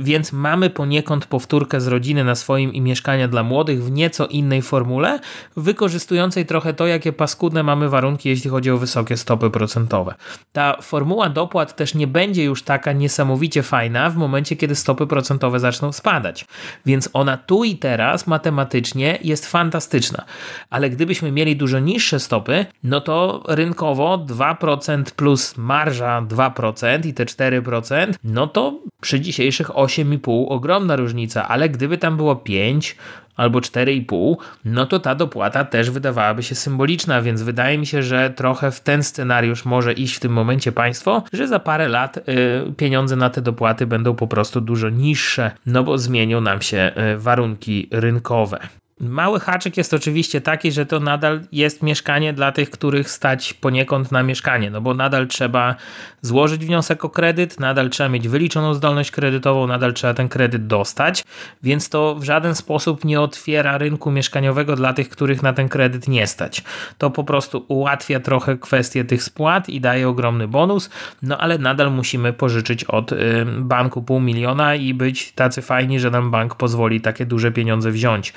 więc 0.00 0.32
mamy 0.32 0.70
poniekąd 0.70 1.26
powtórkę 1.26 1.80
z 1.80 1.86
rodziny 1.86 2.24
na 2.24 2.34
swoim 2.34 2.74
i 2.74 2.80
mieszkania 2.80 3.28
dla 3.28 3.42
młodych 3.42 3.84
w 3.84 3.90
nieco 3.90 4.26
innej 4.26 4.62
formule, 4.62 5.18
wykorzystującej 5.56 6.46
trochę 6.46 6.74
to, 6.74 6.86
jakie 6.86 7.12
paskudne 7.12 7.62
mamy 7.62 7.88
warunki, 7.88 8.28
jeśli 8.28 8.50
chodzi 8.50 8.70
o 8.70 8.78
wysokie 8.78 9.16
stopy 9.16 9.50
procentowe. 9.50 10.14
Ta 10.52 10.76
formuła 10.82 11.28
dopłat 11.28 11.76
też 11.76 11.94
nie 11.94 12.06
będzie 12.06 12.44
już 12.44 12.62
taka 12.62 12.92
niesamowicie 12.92 13.62
fajna 13.62 14.10
w 14.10 14.16
momencie, 14.16 14.56
kiedy 14.56 14.74
stopy 14.74 15.06
procentowe 15.06 15.60
zaczną 15.60 15.92
spadać, 15.92 16.44
więc 16.86 17.10
ona 17.12 17.36
tu 17.36 17.64
i 17.64 17.76
teraz 17.76 18.26
matematycznie 18.26 19.18
jest 19.22 19.46
fantastyczna, 19.46 20.24
ale 20.70 20.90
gdybyśmy 20.90 21.32
mieli 21.32 21.56
dużo 21.56 21.78
niższe 21.78 22.20
stopy, 22.20 22.66
no 22.82 23.00
to 23.00 23.42
rynkowo 23.48 24.18
2% 24.18 25.02
plus 25.02 25.56
marża 25.56 26.22
2%, 26.22 27.06
i 27.06 27.14
te 27.14 27.24
4%, 27.24 28.14
no 28.24 28.46
to 28.46 28.80
przy 29.00 29.20
dzisiejszych 29.20 29.76
8,5 29.90 30.46
ogromna 30.48 30.96
różnica, 30.96 31.48
ale 31.48 31.68
gdyby 31.68 31.98
tam 31.98 32.16
było 32.16 32.36
5 32.36 32.96
albo 33.36 33.58
4,5, 33.58 34.36
no 34.64 34.86
to 34.86 34.98
ta 34.98 35.14
dopłata 35.14 35.64
też 35.64 35.90
wydawałaby 35.90 36.42
się 36.42 36.54
symboliczna, 36.54 37.22
więc 37.22 37.42
wydaje 37.42 37.78
mi 37.78 37.86
się, 37.86 38.02
że 38.02 38.30
trochę 38.30 38.70
w 38.70 38.80
ten 38.80 39.02
scenariusz 39.02 39.64
może 39.64 39.92
iść 39.92 40.14
w 40.14 40.20
tym 40.20 40.32
momencie 40.32 40.72
państwo, 40.72 41.22
że 41.32 41.48
za 41.48 41.58
parę 41.58 41.88
lat 41.88 42.16
y, 42.16 42.22
pieniądze 42.76 43.16
na 43.16 43.30
te 43.30 43.42
dopłaty 43.42 43.86
będą 43.86 44.14
po 44.14 44.26
prostu 44.26 44.60
dużo 44.60 44.88
niższe, 44.88 45.50
no 45.66 45.84
bo 45.84 45.98
zmienią 45.98 46.40
nam 46.40 46.62
się 46.62 46.92
y, 47.14 47.18
warunki 47.18 47.88
rynkowe. 47.90 48.58
Mały 49.00 49.40
haczyk 49.40 49.76
jest 49.76 49.94
oczywiście 49.94 50.40
taki, 50.40 50.72
że 50.72 50.86
to 50.86 51.00
nadal 51.00 51.40
jest 51.52 51.82
mieszkanie 51.82 52.32
dla 52.32 52.52
tych, 52.52 52.70
których 52.70 53.10
stać 53.10 53.54
poniekąd 53.54 54.12
na 54.12 54.22
mieszkanie, 54.22 54.70
no 54.70 54.80
bo 54.80 54.94
nadal 54.94 55.26
trzeba 55.26 55.76
złożyć 56.22 56.64
wniosek 56.66 57.04
o 57.04 57.10
kredyt, 57.10 57.60
nadal 57.60 57.90
trzeba 57.90 58.08
mieć 58.08 58.28
wyliczoną 58.28 58.74
zdolność 58.74 59.10
kredytową, 59.10 59.66
nadal 59.66 59.94
trzeba 59.94 60.14
ten 60.14 60.28
kredyt 60.28 60.66
dostać, 60.66 61.24
więc 61.62 61.88
to 61.88 62.14
w 62.14 62.24
żaden 62.24 62.54
sposób 62.54 63.04
nie 63.04 63.20
otwiera 63.20 63.78
rynku 63.78 64.10
mieszkaniowego 64.10 64.76
dla 64.76 64.92
tych, 64.92 65.08
których 65.08 65.42
na 65.42 65.52
ten 65.52 65.68
kredyt 65.68 66.08
nie 66.08 66.26
stać. 66.26 66.62
To 66.98 67.10
po 67.10 67.24
prostu 67.24 67.64
ułatwia 67.68 68.20
trochę 68.20 68.56
kwestię 68.56 69.04
tych 69.04 69.22
spłat 69.22 69.68
i 69.68 69.80
daje 69.80 70.08
ogromny 70.08 70.48
bonus, 70.48 70.90
no 71.22 71.38
ale 71.38 71.58
nadal 71.58 71.92
musimy 71.92 72.32
pożyczyć 72.32 72.84
od 72.84 73.12
y, 73.12 73.16
banku 73.58 74.02
pół 74.02 74.20
miliona 74.20 74.74
i 74.74 74.94
być 74.94 75.32
tacy 75.32 75.62
fajni, 75.62 76.00
że 76.00 76.10
nam 76.10 76.30
bank 76.30 76.54
pozwoli 76.54 77.00
takie 77.00 77.26
duże 77.26 77.52
pieniądze 77.52 77.90
wziąć 77.90 78.32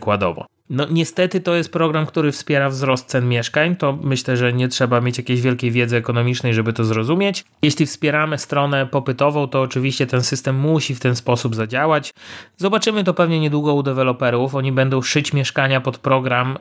przykładowo. 0.00 0.46
No 0.70 0.86
niestety 0.90 1.40
to 1.40 1.54
jest 1.54 1.72
program, 1.72 2.06
który 2.06 2.32
wspiera 2.32 2.68
wzrost 2.68 3.06
cen 3.06 3.28
mieszkań. 3.28 3.76
To 3.76 3.98
myślę, 4.02 4.36
że 4.36 4.52
nie 4.52 4.68
trzeba 4.68 5.00
mieć 5.00 5.18
jakiejś 5.18 5.40
wielkiej 5.40 5.70
wiedzy 5.70 5.96
ekonomicznej, 5.96 6.54
żeby 6.54 6.72
to 6.72 6.84
zrozumieć. 6.84 7.44
Jeśli 7.62 7.86
wspieramy 7.86 8.38
stronę 8.38 8.86
popytową, 8.86 9.48
to 9.48 9.60
oczywiście 9.60 10.06
ten 10.06 10.22
system 10.22 10.58
musi 10.58 10.94
w 10.94 11.00
ten 11.00 11.16
sposób 11.16 11.54
zadziałać. 11.54 12.14
Zobaczymy 12.56 13.04
to 13.04 13.14
pewnie 13.14 13.40
niedługo 13.40 13.74
u 13.74 13.82
deweloperów. 13.82 14.54
Oni 14.54 14.72
będą 14.72 15.02
szyć 15.02 15.32
mieszkania 15.32 15.80
pod 15.80 15.98
program, 15.98 16.58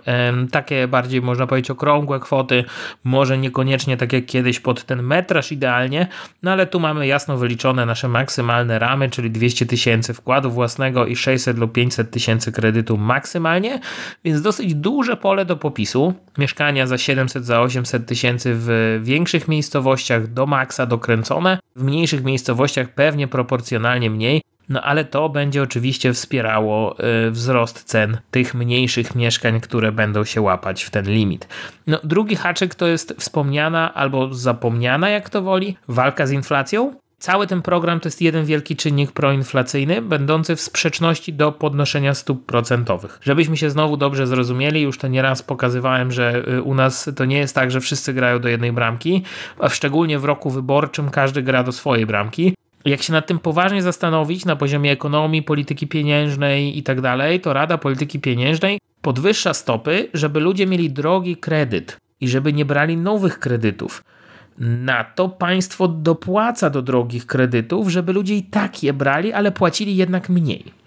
takie 0.52 0.88
bardziej 0.88 1.22
można 1.22 1.48
powiedzieć 1.48 1.72
okrągłe 1.72 2.19
kwoty, 2.19 2.63
może 3.04 3.38
niekoniecznie 3.38 3.98
tak 3.98 4.13
jak 4.13 4.26
kiedyś 4.26 4.60
pod 4.60 4.84
ten 4.84 5.04
metraż 5.04 5.52
idealnie, 5.52 6.08
no 6.43 6.52
ale 6.52 6.67
tu 6.67 6.80
mamy 6.80 7.08
jasno 7.08 7.38
wyliczone 7.38 7.86
nasze 7.86 8.08
maksymalne 8.08 8.80
ramy, 8.80 9.10
czyli 9.10 9.32
200 9.32 9.65
tysięcy 9.65 10.13
wkładu 10.13 10.52
własnego 10.52 11.06
i 11.06 11.15
600 11.15 11.58
lub 11.58 11.72
500 11.74 12.12
tysięcy 12.12 12.52
kredytu 12.52 12.98
maksymalnie 12.98 13.80
więc 14.23 14.41
dosyć 14.41 14.75
duże 14.75 15.17
pole 15.17 15.45
do 15.45 15.57
popisu. 15.57 16.13
Mieszkania 16.38 16.88
za 16.88 16.97
700, 16.97 17.45
za 17.45 17.62
800 17.62 18.05
tysięcy 18.05 18.51
w 18.55 18.99
większych 19.03 19.47
miejscowościach 19.47 20.27
do 20.27 20.45
maksa 20.45 20.85
dokręcone, 20.85 21.59
w 21.75 21.83
mniejszych 21.83 22.23
miejscowościach 22.23 22.89
pewnie 22.89 23.27
proporcjonalnie 23.27 24.09
mniej. 24.09 24.41
No 24.69 24.81
ale 24.81 25.05
to 25.05 25.29
będzie 25.29 25.62
oczywiście 25.62 26.13
wspierało 26.13 26.95
y, 27.27 27.31
wzrost 27.31 27.83
cen 27.83 28.17
tych 28.31 28.55
mniejszych 28.55 29.15
mieszkań, 29.15 29.62
które 29.62 29.91
będą 29.91 30.23
się 30.23 30.41
łapać 30.41 30.83
w 30.83 30.89
ten 30.89 31.05
limit. 31.05 31.47
No, 31.88 31.99
drugi 32.03 32.35
haczyk 32.35 32.75
to 32.75 32.88
jest 32.88 33.15
wspomniana 33.19 33.93
albo 33.93 34.33
zapomniana, 34.33 35.09
jak 35.09 35.29
to 35.29 35.41
woli, 35.41 35.77
walka 35.88 36.27
z 36.27 36.31
inflacją. 36.31 36.93
Cały 37.19 37.47
ten 37.47 37.62
program 37.62 37.99
to 37.99 38.08
jest 38.08 38.21
jeden 38.21 38.45
wielki 38.45 38.75
czynnik 38.75 39.12
proinflacyjny, 39.12 40.01
będący 40.01 40.55
w 40.55 40.62
sprzeczności 40.62 41.34
do 41.34 41.51
podnoszenia 41.51 42.13
stóp 42.13 42.45
procentowych. 42.45 43.19
Żebyśmy 43.21 43.58
się 43.58 43.69
znowu 43.69 43.97
dobrze 43.97 44.27
zrozumieli, 44.27 44.82
już 44.82 44.97
to 44.97 45.08
nieraz 45.08 45.43
pokazywałem, 45.43 46.12
że 46.12 46.43
y, 46.47 46.62
u 46.62 46.73
nas 46.73 47.10
to 47.15 47.25
nie 47.25 47.38
jest 47.38 47.55
tak, 47.55 47.71
że 47.71 47.82
wszyscy 47.82 48.13
grają 48.13 48.39
do 48.39 48.49
jednej 48.49 48.71
bramki, 48.71 49.23
a 49.60 49.69
szczególnie 49.69 50.19
w 50.19 50.25
roku 50.25 50.49
wyborczym 50.49 51.10
każdy 51.10 51.41
gra 51.41 51.63
do 51.63 51.71
swojej 51.71 52.05
bramki. 52.05 52.53
Jak 52.86 53.03
się 53.03 53.13
nad 53.13 53.27
tym 53.27 53.39
poważnie 53.39 53.82
zastanowić 53.82 54.45
na 54.45 54.55
poziomie 54.55 54.91
ekonomii, 54.91 55.43
polityki 55.43 55.88
pieniężnej 55.88 56.77
i 56.77 56.84
tak 56.84 57.01
dalej, 57.01 57.41
to 57.41 57.53
Rada 57.53 57.77
Polityki 57.77 58.19
Pieniężnej 58.19 58.79
podwyższa 59.01 59.53
stopy, 59.53 60.10
żeby 60.13 60.39
ludzie 60.39 60.67
mieli 60.67 60.91
drogi 60.91 61.38
kredyt 61.38 61.97
i 62.21 62.27
żeby 62.27 62.53
nie 62.53 62.65
brali 62.65 62.97
nowych 62.97 63.39
kredytów. 63.39 64.03
Na 64.60 65.04
to 65.04 65.30
państwo 65.30 65.88
dopłaca 65.88 66.69
do 66.69 66.82
drogich 66.82 67.26
kredytów, 67.26 67.89
żeby 67.89 68.13
ludzie 68.13 68.36
i 68.36 68.43
tak 68.43 68.84
je 68.84 68.93
brali, 68.93 69.34
ale 69.34 69.52
płacili 69.52 69.95
jednak 69.95 70.30
mniej. 70.30 70.80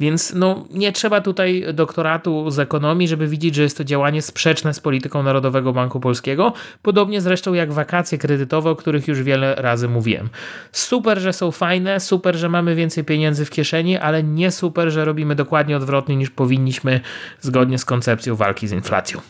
Więc 0.00 0.34
no, 0.34 0.64
nie 0.70 0.92
trzeba 0.92 1.20
tutaj 1.20 1.64
doktoratu 1.74 2.50
z 2.50 2.58
ekonomii, 2.58 3.08
żeby 3.08 3.28
widzieć, 3.28 3.54
że 3.54 3.62
jest 3.62 3.78
to 3.78 3.84
działanie 3.84 4.22
sprzeczne 4.22 4.74
z 4.74 4.80
polityką 4.80 5.22
Narodowego 5.22 5.72
Banku 5.72 6.00
Polskiego, 6.00 6.52
podobnie 6.82 7.20
zresztą 7.20 7.54
jak 7.54 7.72
wakacje 7.72 8.18
kredytowe, 8.18 8.70
o 8.70 8.76
których 8.76 9.08
już 9.08 9.22
wiele 9.22 9.54
razy 9.54 9.88
mówiłem. 9.88 10.28
Super, 10.72 11.18
że 11.18 11.32
są 11.32 11.50
fajne, 11.50 12.00
super, 12.00 12.36
że 12.36 12.48
mamy 12.48 12.74
więcej 12.74 13.04
pieniędzy 13.04 13.44
w 13.44 13.50
kieszeni, 13.50 13.98
ale 13.98 14.22
nie 14.22 14.50
super, 14.50 14.90
że 14.90 15.04
robimy 15.04 15.34
dokładnie 15.34 15.76
odwrotnie 15.76 16.16
niż 16.16 16.30
powinniśmy 16.30 17.00
zgodnie 17.40 17.78
z 17.78 17.84
koncepcją 17.84 18.36
walki 18.36 18.68
z 18.68 18.72
inflacją. 18.72 19.20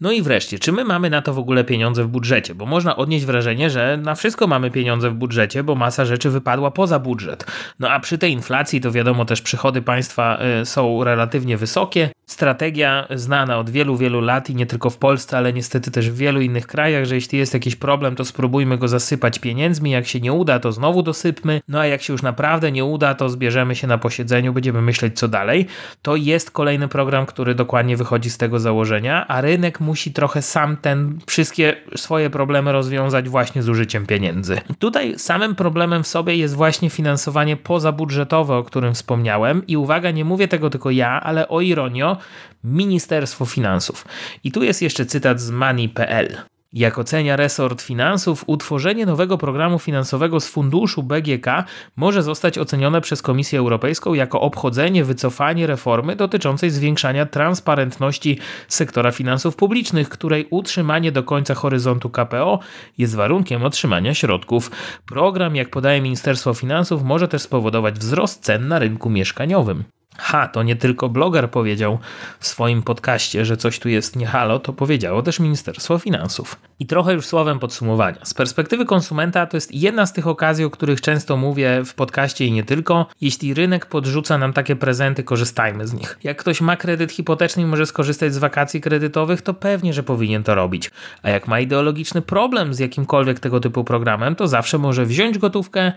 No 0.00 0.12
i 0.12 0.22
wreszcie, 0.22 0.58
czy 0.58 0.72
my 0.72 0.84
mamy 0.84 1.10
na 1.10 1.22
to 1.22 1.34
w 1.34 1.38
ogóle 1.38 1.64
pieniądze 1.64 2.04
w 2.04 2.08
budżecie? 2.08 2.54
Bo 2.54 2.66
można 2.66 2.96
odnieść 2.96 3.24
wrażenie, 3.24 3.70
że 3.70 3.98
na 4.02 4.14
wszystko 4.14 4.46
mamy 4.46 4.70
pieniądze 4.70 5.10
w 5.10 5.14
budżecie, 5.14 5.62
bo 5.62 5.74
masa 5.74 6.04
rzeczy 6.04 6.30
wypadła 6.30 6.70
poza 6.70 6.98
budżet. 6.98 7.46
No 7.78 7.90
a 7.90 8.00
przy 8.00 8.18
tej 8.18 8.32
inflacji 8.32 8.80
to 8.80 8.92
wiadomo 8.92 9.24
też 9.24 9.42
przychody 9.42 9.82
państwa 9.82 10.38
y, 10.62 10.66
są 10.66 11.04
relatywnie 11.04 11.56
wysokie. 11.56 12.10
Strategia 12.28 13.06
znana 13.10 13.58
od 13.58 13.70
wielu, 13.70 13.96
wielu 13.96 14.20
lat 14.20 14.50
i 14.50 14.54
nie 14.54 14.66
tylko 14.66 14.90
w 14.90 14.98
Polsce, 14.98 15.38
ale 15.38 15.52
niestety 15.52 15.90
też 15.90 16.10
w 16.10 16.16
wielu 16.16 16.40
innych 16.40 16.66
krajach, 16.66 17.04
że 17.04 17.14
jeśli 17.14 17.38
jest 17.38 17.54
jakiś 17.54 17.76
problem, 17.76 18.16
to 18.16 18.24
spróbujmy 18.24 18.78
go 18.78 18.88
zasypać 18.88 19.38
pieniędzmi. 19.38 19.90
Jak 19.90 20.06
się 20.06 20.20
nie 20.20 20.32
uda, 20.32 20.60
to 20.60 20.72
znowu 20.72 21.02
dosypmy. 21.02 21.60
No 21.68 21.80
a 21.80 21.86
jak 21.86 22.02
się 22.02 22.12
już 22.12 22.22
naprawdę 22.22 22.72
nie 22.72 22.84
uda, 22.84 23.14
to 23.14 23.28
zbierzemy 23.28 23.74
się 23.74 23.86
na 23.86 23.98
posiedzeniu, 23.98 24.52
będziemy 24.52 24.82
myśleć 24.82 25.18
co 25.18 25.28
dalej. 25.28 25.66
To 26.02 26.16
jest 26.16 26.50
kolejny 26.50 26.88
program, 26.88 27.26
który 27.26 27.54
dokładnie 27.54 27.96
wychodzi 27.96 28.30
z 28.30 28.38
tego 28.38 28.58
założenia, 28.58 29.26
a 29.26 29.40
rynek 29.40 29.80
musi 29.80 30.12
trochę 30.12 30.42
sam 30.42 30.76
ten 30.76 31.18
wszystkie 31.26 31.76
swoje 31.96 32.30
problemy 32.30 32.72
rozwiązać 32.72 33.28
właśnie 33.28 33.62
z 33.62 33.68
użyciem 33.68 34.06
pieniędzy. 34.06 34.60
Tutaj 34.78 35.18
samym 35.18 35.54
problemem 35.54 36.02
w 36.02 36.08
sobie 36.08 36.36
jest 36.36 36.54
właśnie 36.54 36.90
finansowanie 36.90 37.56
pozabudżetowe, 37.56 38.56
o 38.56 38.64
którym 38.64 38.94
wspomniałem 38.94 39.66
i 39.66 39.76
uwaga, 39.76 40.10
nie 40.10 40.24
mówię 40.24 40.48
tego 40.48 40.70
tylko 40.70 40.90
ja, 40.90 41.20
ale 41.20 41.48
o 41.48 41.60
ironio, 41.60 42.17
Ministerstwo 42.64 43.44
Finansów. 43.44 44.04
I 44.44 44.52
tu 44.52 44.62
jest 44.62 44.82
jeszcze 44.82 45.06
cytat 45.06 45.40
z 45.40 45.50
money.pl. 45.50 46.38
Jak 46.72 46.98
ocenia 46.98 47.36
resort 47.36 47.82
finansów, 47.82 48.44
utworzenie 48.46 49.06
nowego 49.06 49.38
programu 49.38 49.78
finansowego 49.78 50.40
z 50.40 50.48
funduszu 50.48 51.02
BGK 51.02 51.46
może 51.96 52.22
zostać 52.22 52.58
ocenione 52.58 53.00
przez 53.00 53.22
Komisję 53.22 53.58
Europejską 53.58 54.14
jako 54.14 54.40
obchodzenie, 54.40 55.04
wycofanie 55.04 55.66
reformy 55.66 56.16
dotyczącej 56.16 56.70
zwiększania 56.70 57.26
transparentności 57.26 58.38
sektora 58.68 59.10
finansów 59.12 59.56
publicznych, 59.56 60.08
której 60.08 60.46
utrzymanie 60.50 61.12
do 61.12 61.22
końca 61.22 61.54
horyzontu 61.54 62.10
KPO 62.10 62.58
jest 62.98 63.14
warunkiem 63.14 63.64
otrzymania 63.64 64.14
środków. 64.14 64.70
Program, 65.06 65.56
jak 65.56 65.70
podaje 65.70 66.00
Ministerstwo 66.00 66.54
Finansów, 66.54 67.02
może 67.02 67.28
też 67.28 67.42
spowodować 67.42 67.98
wzrost 67.98 68.44
cen 68.44 68.68
na 68.68 68.78
rynku 68.78 69.10
mieszkaniowym. 69.10 69.84
Ha, 70.16 70.48
to 70.48 70.62
nie 70.62 70.76
tylko 70.76 71.08
bloger 71.08 71.50
powiedział 71.50 71.98
w 72.40 72.46
swoim 72.46 72.82
podcaście, 72.82 73.44
że 73.44 73.56
coś 73.56 73.78
tu 73.78 73.88
jest 73.88 74.16
nie 74.16 74.26
halo, 74.26 74.58
to 74.58 74.72
powiedziało 74.72 75.22
też 75.22 75.40
Ministerstwo 75.40 75.98
Finansów. 75.98 76.56
I 76.80 76.86
trochę 76.86 77.12
już 77.12 77.26
słowem 77.26 77.58
podsumowania. 77.58 78.24
Z 78.24 78.34
perspektywy 78.34 78.84
konsumenta 78.84 79.46
to 79.46 79.56
jest 79.56 79.74
jedna 79.74 80.06
z 80.06 80.12
tych 80.12 80.26
okazji, 80.26 80.64
o 80.64 80.70
których 80.70 81.00
często 81.00 81.36
mówię 81.36 81.82
w 81.84 81.94
podcaście 81.94 82.46
i 82.46 82.52
nie 82.52 82.64
tylko. 82.64 83.06
Jeśli 83.20 83.54
rynek 83.54 83.86
podrzuca 83.86 84.38
nam 84.38 84.52
takie 84.52 84.76
prezenty, 84.76 85.24
korzystajmy 85.24 85.86
z 85.86 85.92
nich. 85.92 86.18
Jak 86.24 86.38
ktoś 86.38 86.60
ma 86.60 86.76
kredyt 86.76 87.12
hipoteczny 87.12 87.62
i 87.62 87.66
może 87.66 87.86
skorzystać 87.86 88.34
z 88.34 88.38
wakacji 88.38 88.80
kredytowych, 88.80 89.42
to 89.42 89.54
pewnie, 89.54 89.92
że 89.92 90.02
powinien 90.02 90.42
to 90.42 90.54
robić. 90.54 90.90
A 91.22 91.30
jak 91.30 91.48
ma 91.48 91.60
ideologiczny 91.60 92.22
problem 92.22 92.74
z 92.74 92.78
jakimkolwiek 92.78 93.40
tego 93.40 93.60
typu 93.60 93.84
programem, 93.84 94.34
to 94.34 94.48
zawsze 94.48 94.78
może 94.78 95.06
wziąć 95.06 95.38
gotówkę 95.38 95.92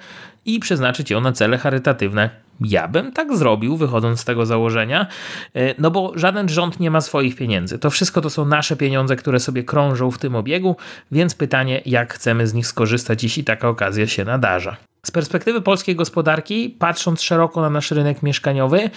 i 0.45 0.59
przeznaczyć 0.59 1.11
ją 1.11 1.21
na 1.21 1.31
cele 1.31 1.57
charytatywne 1.57 2.29
ja 2.65 2.87
bym 2.87 3.11
tak 3.11 3.37
zrobił, 3.37 3.77
wychodząc 3.77 4.00
z 4.17 4.25
tego 4.25 4.45
założenia, 4.45 5.07
e, 5.55 5.75
no 5.77 5.91
bo 5.91 6.11
żaden 6.15 6.49
rząd 6.49 6.79
nie 6.79 6.91
ma 6.91 7.01
swoich 7.01 7.35
pieniędzy. 7.35 7.79
To 7.79 7.89
wszystko 7.89 8.21
to 8.21 8.29
są 8.29 8.45
nasze 8.45 8.75
pieniądze, 8.75 9.15
które 9.15 9.39
sobie 9.39 9.63
krążą 9.63 10.11
w 10.11 10.17
tym 10.17 10.35
obiegu, 10.35 10.75
więc 11.11 11.35
pytanie, 11.35 11.81
jak 11.85 12.13
chcemy 12.13 12.47
z 12.47 12.53
nich 12.53 12.67
skorzystać, 12.67 13.23
jeśli 13.23 13.43
taka 13.43 13.69
okazja 13.69 14.07
się 14.07 14.25
nadarza. 14.25 14.77
Z 15.05 15.11
perspektywy 15.11 15.61
polskiej 15.61 15.95
gospodarki, 15.95 16.75
patrząc 16.79 17.21
szeroko 17.21 17.61
na 17.61 17.69
nasz 17.69 17.91
rynek 17.91 18.23
mieszkaniowy, 18.23 18.89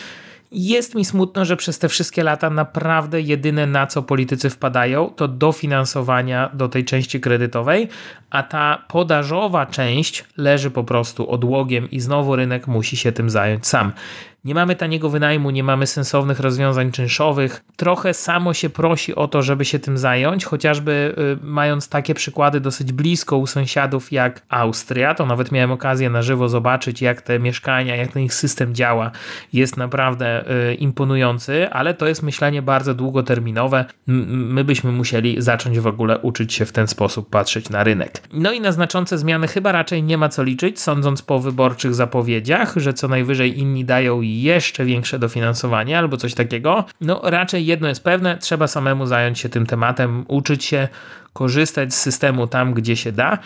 jest 0.54 0.94
mi 0.94 1.04
smutno, 1.04 1.44
że 1.44 1.56
przez 1.56 1.78
te 1.78 1.88
wszystkie 1.88 2.22
lata 2.22 2.50
naprawdę 2.50 3.20
jedyne 3.20 3.66
na 3.66 3.86
co 3.86 4.02
politycy 4.02 4.50
wpadają 4.50 5.10
to 5.16 5.28
dofinansowania 5.28 6.50
do 6.54 6.68
tej 6.68 6.84
części 6.84 7.20
kredytowej, 7.20 7.88
a 8.30 8.42
ta 8.42 8.84
podażowa 8.88 9.66
część 9.66 10.24
leży 10.36 10.70
po 10.70 10.84
prostu 10.84 11.30
odłogiem 11.30 11.90
i 11.90 12.00
znowu 12.00 12.36
rynek 12.36 12.66
musi 12.66 12.96
się 12.96 13.12
tym 13.12 13.30
zająć 13.30 13.66
sam. 13.66 13.92
Nie 14.44 14.54
mamy 14.54 14.76
taniego 14.76 15.10
wynajmu, 15.10 15.50
nie 15.50 15.62
mamy 15.62 15.86
sensownych 15.86 16.40
rozwiązań 16.40 16.92
czynszowych. 16.92 17.64
Trochę 17.76 18.14
samo 18.14 18.54
się 18.54 18.70
prosi 18.70 19.14
o 19.14 19.28
to, 19.28 19.42
żeby 19.42 19.64
się 19.64 19.78
tym 19.78 19.98
zająć, 19.98 20.44
chociażby 20.44 21.14
y, 21.42 21.46
mając 21.46 21.88
takie 21.88 22.14
przykłady 22.14 22.60
dosyć 22.60 22.92
blisko 22.92 23.36
u 23.36 23.46
sąsiadów 23.46 24.12
jak 24.12 24.42
Austria, 24.48 25.14
to 25.14 25.26
nawet 25.26 25.52
miałem 25.52 25.70
okazję 25.70 26.10
na 26.10 26.22
żywo 26.22 26.48
zobaczyć, 26.48 27.02
jak 27.02 27.22
te 27.22 27.38
mieszkania, 27.38 27.96
jak 27.96 28.12
ten 28.12 28.22
ich 28.22 28.34
system 28.34 28.74
działa. 28.74 29.10
Jest 29.52 29.76
naprawdę 29.76 30.44
y, 30.70 30.74
imponujący, 30.74 31.70
ale 31.70 31.94
to 31.94 32.06
jest 32.06 32.22
myślenie 32.22 32.62
bardzo 32.62 32.94
długoterminowe. 32.94 33.84
My 34.06 34.64
byśmy 34.64 34.92
musieli 34.92 35.42
zacząć 35.42 35.80
w 35.80 35.86
ogóle 35.86 36.18
uczyć 36.18 36.52
się 36.52 36.64
w 36.64 36.72
ten 36.72 36.86
sposób 36.86 37.30
patrzeć 37.30 37.70
na 37.70 37.84
rynek. 37.84 38.22
No 38.32 38.52
i 38.52 38.60
na 38.60 38.72
znaczące 38.72 39.18
zmiany 39.18 39.48
chyba 39.48 39.72
raczej 39.72 40.02
nie 40.02 40.18
ma 40.18 40.28
co 40.28 40.42
liczyć, 40.42 40.80
sądząc 40.80 41.22
po 41.22 41.38
wyborczych 41.38 41.94
zapowiedziach, 41.94 42.74
że 42.76 42.92
co 42.92 43.08
najwyżej 43.08 43.58
inni 43.58 43.84
dają 43.84 44.20
jeszcze 44.42 44.84
większe 44.84 45.18
dofinansowanie 45.18 45.98
albo 45.98 46.16
coś 46.16 46.34
takiego, 46.34 46.84
no 47.00 47.20
raczej 47.24 47.66
jedno 47.66 47.88
jest 47.88 48.04
pewne, 48.04 48.38
trzeba 48.38 48.66
samemu 48.66 49.06
zająć 49.06 49.38
się 49.38 49.48
tym 49.48 49.66
tematem, 49.66 50.24
uczyć 50.28 50.64
się 50.64 50.88
korzystać 51.32 51.94
z 51.94 52.00
systemu 52.00 52.46
tam, 52.46 52.74
gdzie 52.74 52.96
się 52.96 53.12
da. 53.12 53.38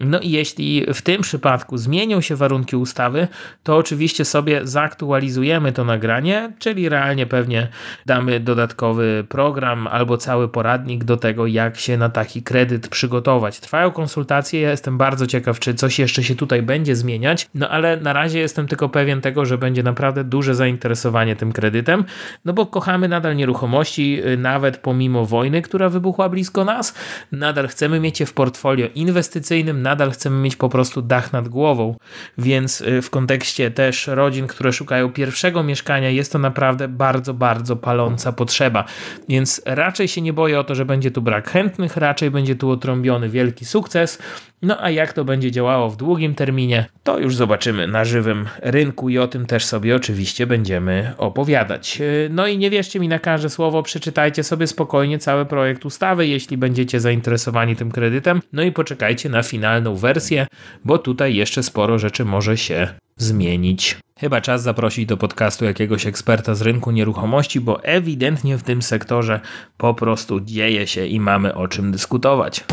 No 0.00 0.20
i 0.20 0.30
jeśli 0.30 0.86
w 0.94 1.02
tym 1.02 1.22
przypadku 1.22 1.76
zmienią 1.76 2.20
się 2.20 2.36
warunki 2.36 2.76
ustawy, 2.76 3.28
to 3.62 3.76
oczywiście 3.76 4.24
sobie 4.24 4.60
zaktualizujemy 4.64 5.72
to 5.72 5.84
nagranie, 5.84 6.52
czyli 6.58 6.88
realnie 6.88 7.26
pewnie 7.26 7.68
damy 8.06 8.40
dodatkowy 8.40 9.24
program 9.28 9.86
albo 9.86 10.16
cały 10.16 10.48
poradnik 10.48 11.04
do 11.04 11.16
tego, 11.16 11.46
jak 11.46 11.76
się 11.76 11.96
na 11.96 12.08
taki 12.08 12.42
kredyt 12.42 12.88
przygotować. 12.88 13.60
Trwają 13.60 13.90
konsultacje, 13.90 14.60
ja 14.60 14.70
jestem 14.70 14.98
bardzo 14.98 15.26
ciekaw, 15.26 15.60
czy 15.60 15.74
coś 15.74 15.98
jeszcze 15.98 16.22
się 16.22 16.34
tutaj 16.34 16.62
będzie 16.62 16.96
zmieniać, 16.96 17.48
no 17.54 17.68
ale 17.68 17.96
na 17.96 18.12
razie 18.12 18.38
jestem 18.38 18.68
tylko 18.68 18.88
pewien 18.88 19.20
tego, 19.20 19.44
że 19.44 19.58
będzie 19.58 19.82
naprawdę 19.82 20.24
duże 20.24 20.54
zainteresowanie 20.54 21.36
tym 21.36 21.52
kredytem, 21.52 22.04
no 22.44 22.52
bo 22.52 22.66
kochamy 22.66 23.08
nadal 23.08 23.36
nieruchomości, 23.36 24.22
y, 24.26 24.36
nawet 24.36 24.76
pomimo 24.76 25.26
wojny, 25.26 25.62
która 25.62 25.88
wybuchła 25.88 26.28
blisko 26.28 26.64
nas, 26.64 26.94
nadal 27.32 27.68
chcemy 27.68 28.00
mieć 28.00 28.20
je 28.20 28.26
w 28.26 28.32
portfolio 28.32 28.88
inwestycyjnym, 28.94 29.82
nadal 29.88 30.10
chcemy 30.10 30.40
mieć 30.40 30.56
po 30.56 30.68
prostu 30.68 31.02
dach 31.02 31.32
nad 31.32 31.48
głową, 31.48 31.96
więc 32.38 32.80
y, 32.80 33.02
w 33.02 33.10
kontekście 33.10 33.70
też 33.70 34.06
rodzin, 34.06 34.46
które 34.46 34.72
szukają 34.72 35.12
pierwszego 35.12 35.62
mieszkania, 35.62 36.10
jest 36.10 36.32
to 36.32 36.38
naprawdę 36.38 36.88
bardzo, 36.88 37.34
bardzo 37.34 37.76
paląca 37.76 38.32
potrzeba. 38.32 38.84
Więc 39.28 39.62
raczej 39.64 40.08
się 40.08 40.20
nie 40.20 40.32
boję 40.32 40.60
o 40.60 40.64
to, 40.64 40.74
że 40.74 40.84
będzie 40.84 41.10
tu 41.10 41.22
brak 41.22 41.50
chętnych, 41.50 41.96
raczej 41.96 42.30
będzie 42.30 42.56
tu 42.56 42.70
otrąbiony 42.70 43.28
wielki 43.28 43.64
sukces. 43.64 44.18
No 44.62 44.82
a 44.82 44.90
jak 44.90 45.12
to 45.12 45.24
będzie 45.24 45.50
działało 45.50 45.90
w 45.90 45.96
długim 45.96 46.34
terminie, 46.34 46.86
to 47.02 47.18
już 47.18 47.36
zobaczymy 47.36 47.86
na 47.86 48.04
żywym 48.04 48.48
rynku 48.62 49.08
i 49.08 49.18
o 49.18 49.28
tym 49.28 49.46
też 49.46 49.64
sobie 49.64 49.96
oczywiście 49.96 50.46
będziemy 50.46 51.12
opowiadać. 51.18 51.98
Y, 52.00 52.28
no 52.32 52.46
i 52.46 52.58
nie 52.58 52.70
wierzcie 52.70 53.00
mi 53.00 53.08
na 53.08 53.18
każde 53.18 53.50
słowo, 53.50 53.82
przeczytajcie 53.82 54.44
sobie 54.44 54.66
spokojnie 54.66 55.18
cały 55.18 55.46
projekt 55.46 55.84
ustawy, 55.84 56.26
jeśli 56.26 56.56
będziecie 56.56 57.00
zainteresowani 57.00 57.76
tym 57.76 57.90
kredytem. 57.90 58.42
No 58.52 58.62
i 58.62 58.72
poczekajcie 58.72 59.28
na 59.28 59.42
finalną 59.42 59.96
wersję, 59.96 60.46
bo 60.84 60.98
tutaj 60.98 61.34
jeszcze 61.34 61.62
sporo 61.62 61.98
rzeczy 61.98 62.24
może 62.24 62.56
się 62.56 62.88
zmienić. 63.16 63.96
Chyba 64.20 64.40
czas 64.40 64.62
zaprosić 64.62 65.06
do 65.06 65.16
podcastu 65.16 65.64
jakiegoś 65.64 66.06
eksperta 66.06 66.54
z 66.54 66.62
rynku 66.62 66.90
nieruchomości, 66.90 67.60
bo 67.60 67.84
ewidentnie 67.84 68.58
w 68.58 68.62
tym 68.62 68.82
sektorze 68.82 69.40
po 69.76 69.94
prostu 69.94 70.40
dzieje 70.40 70.86
się 70.86 71.06
i 71.06 71.20
mamy 71.20 71.54
o 71.54 71.68
czym 71.68 71.92
dyskutować. 71.92 72.64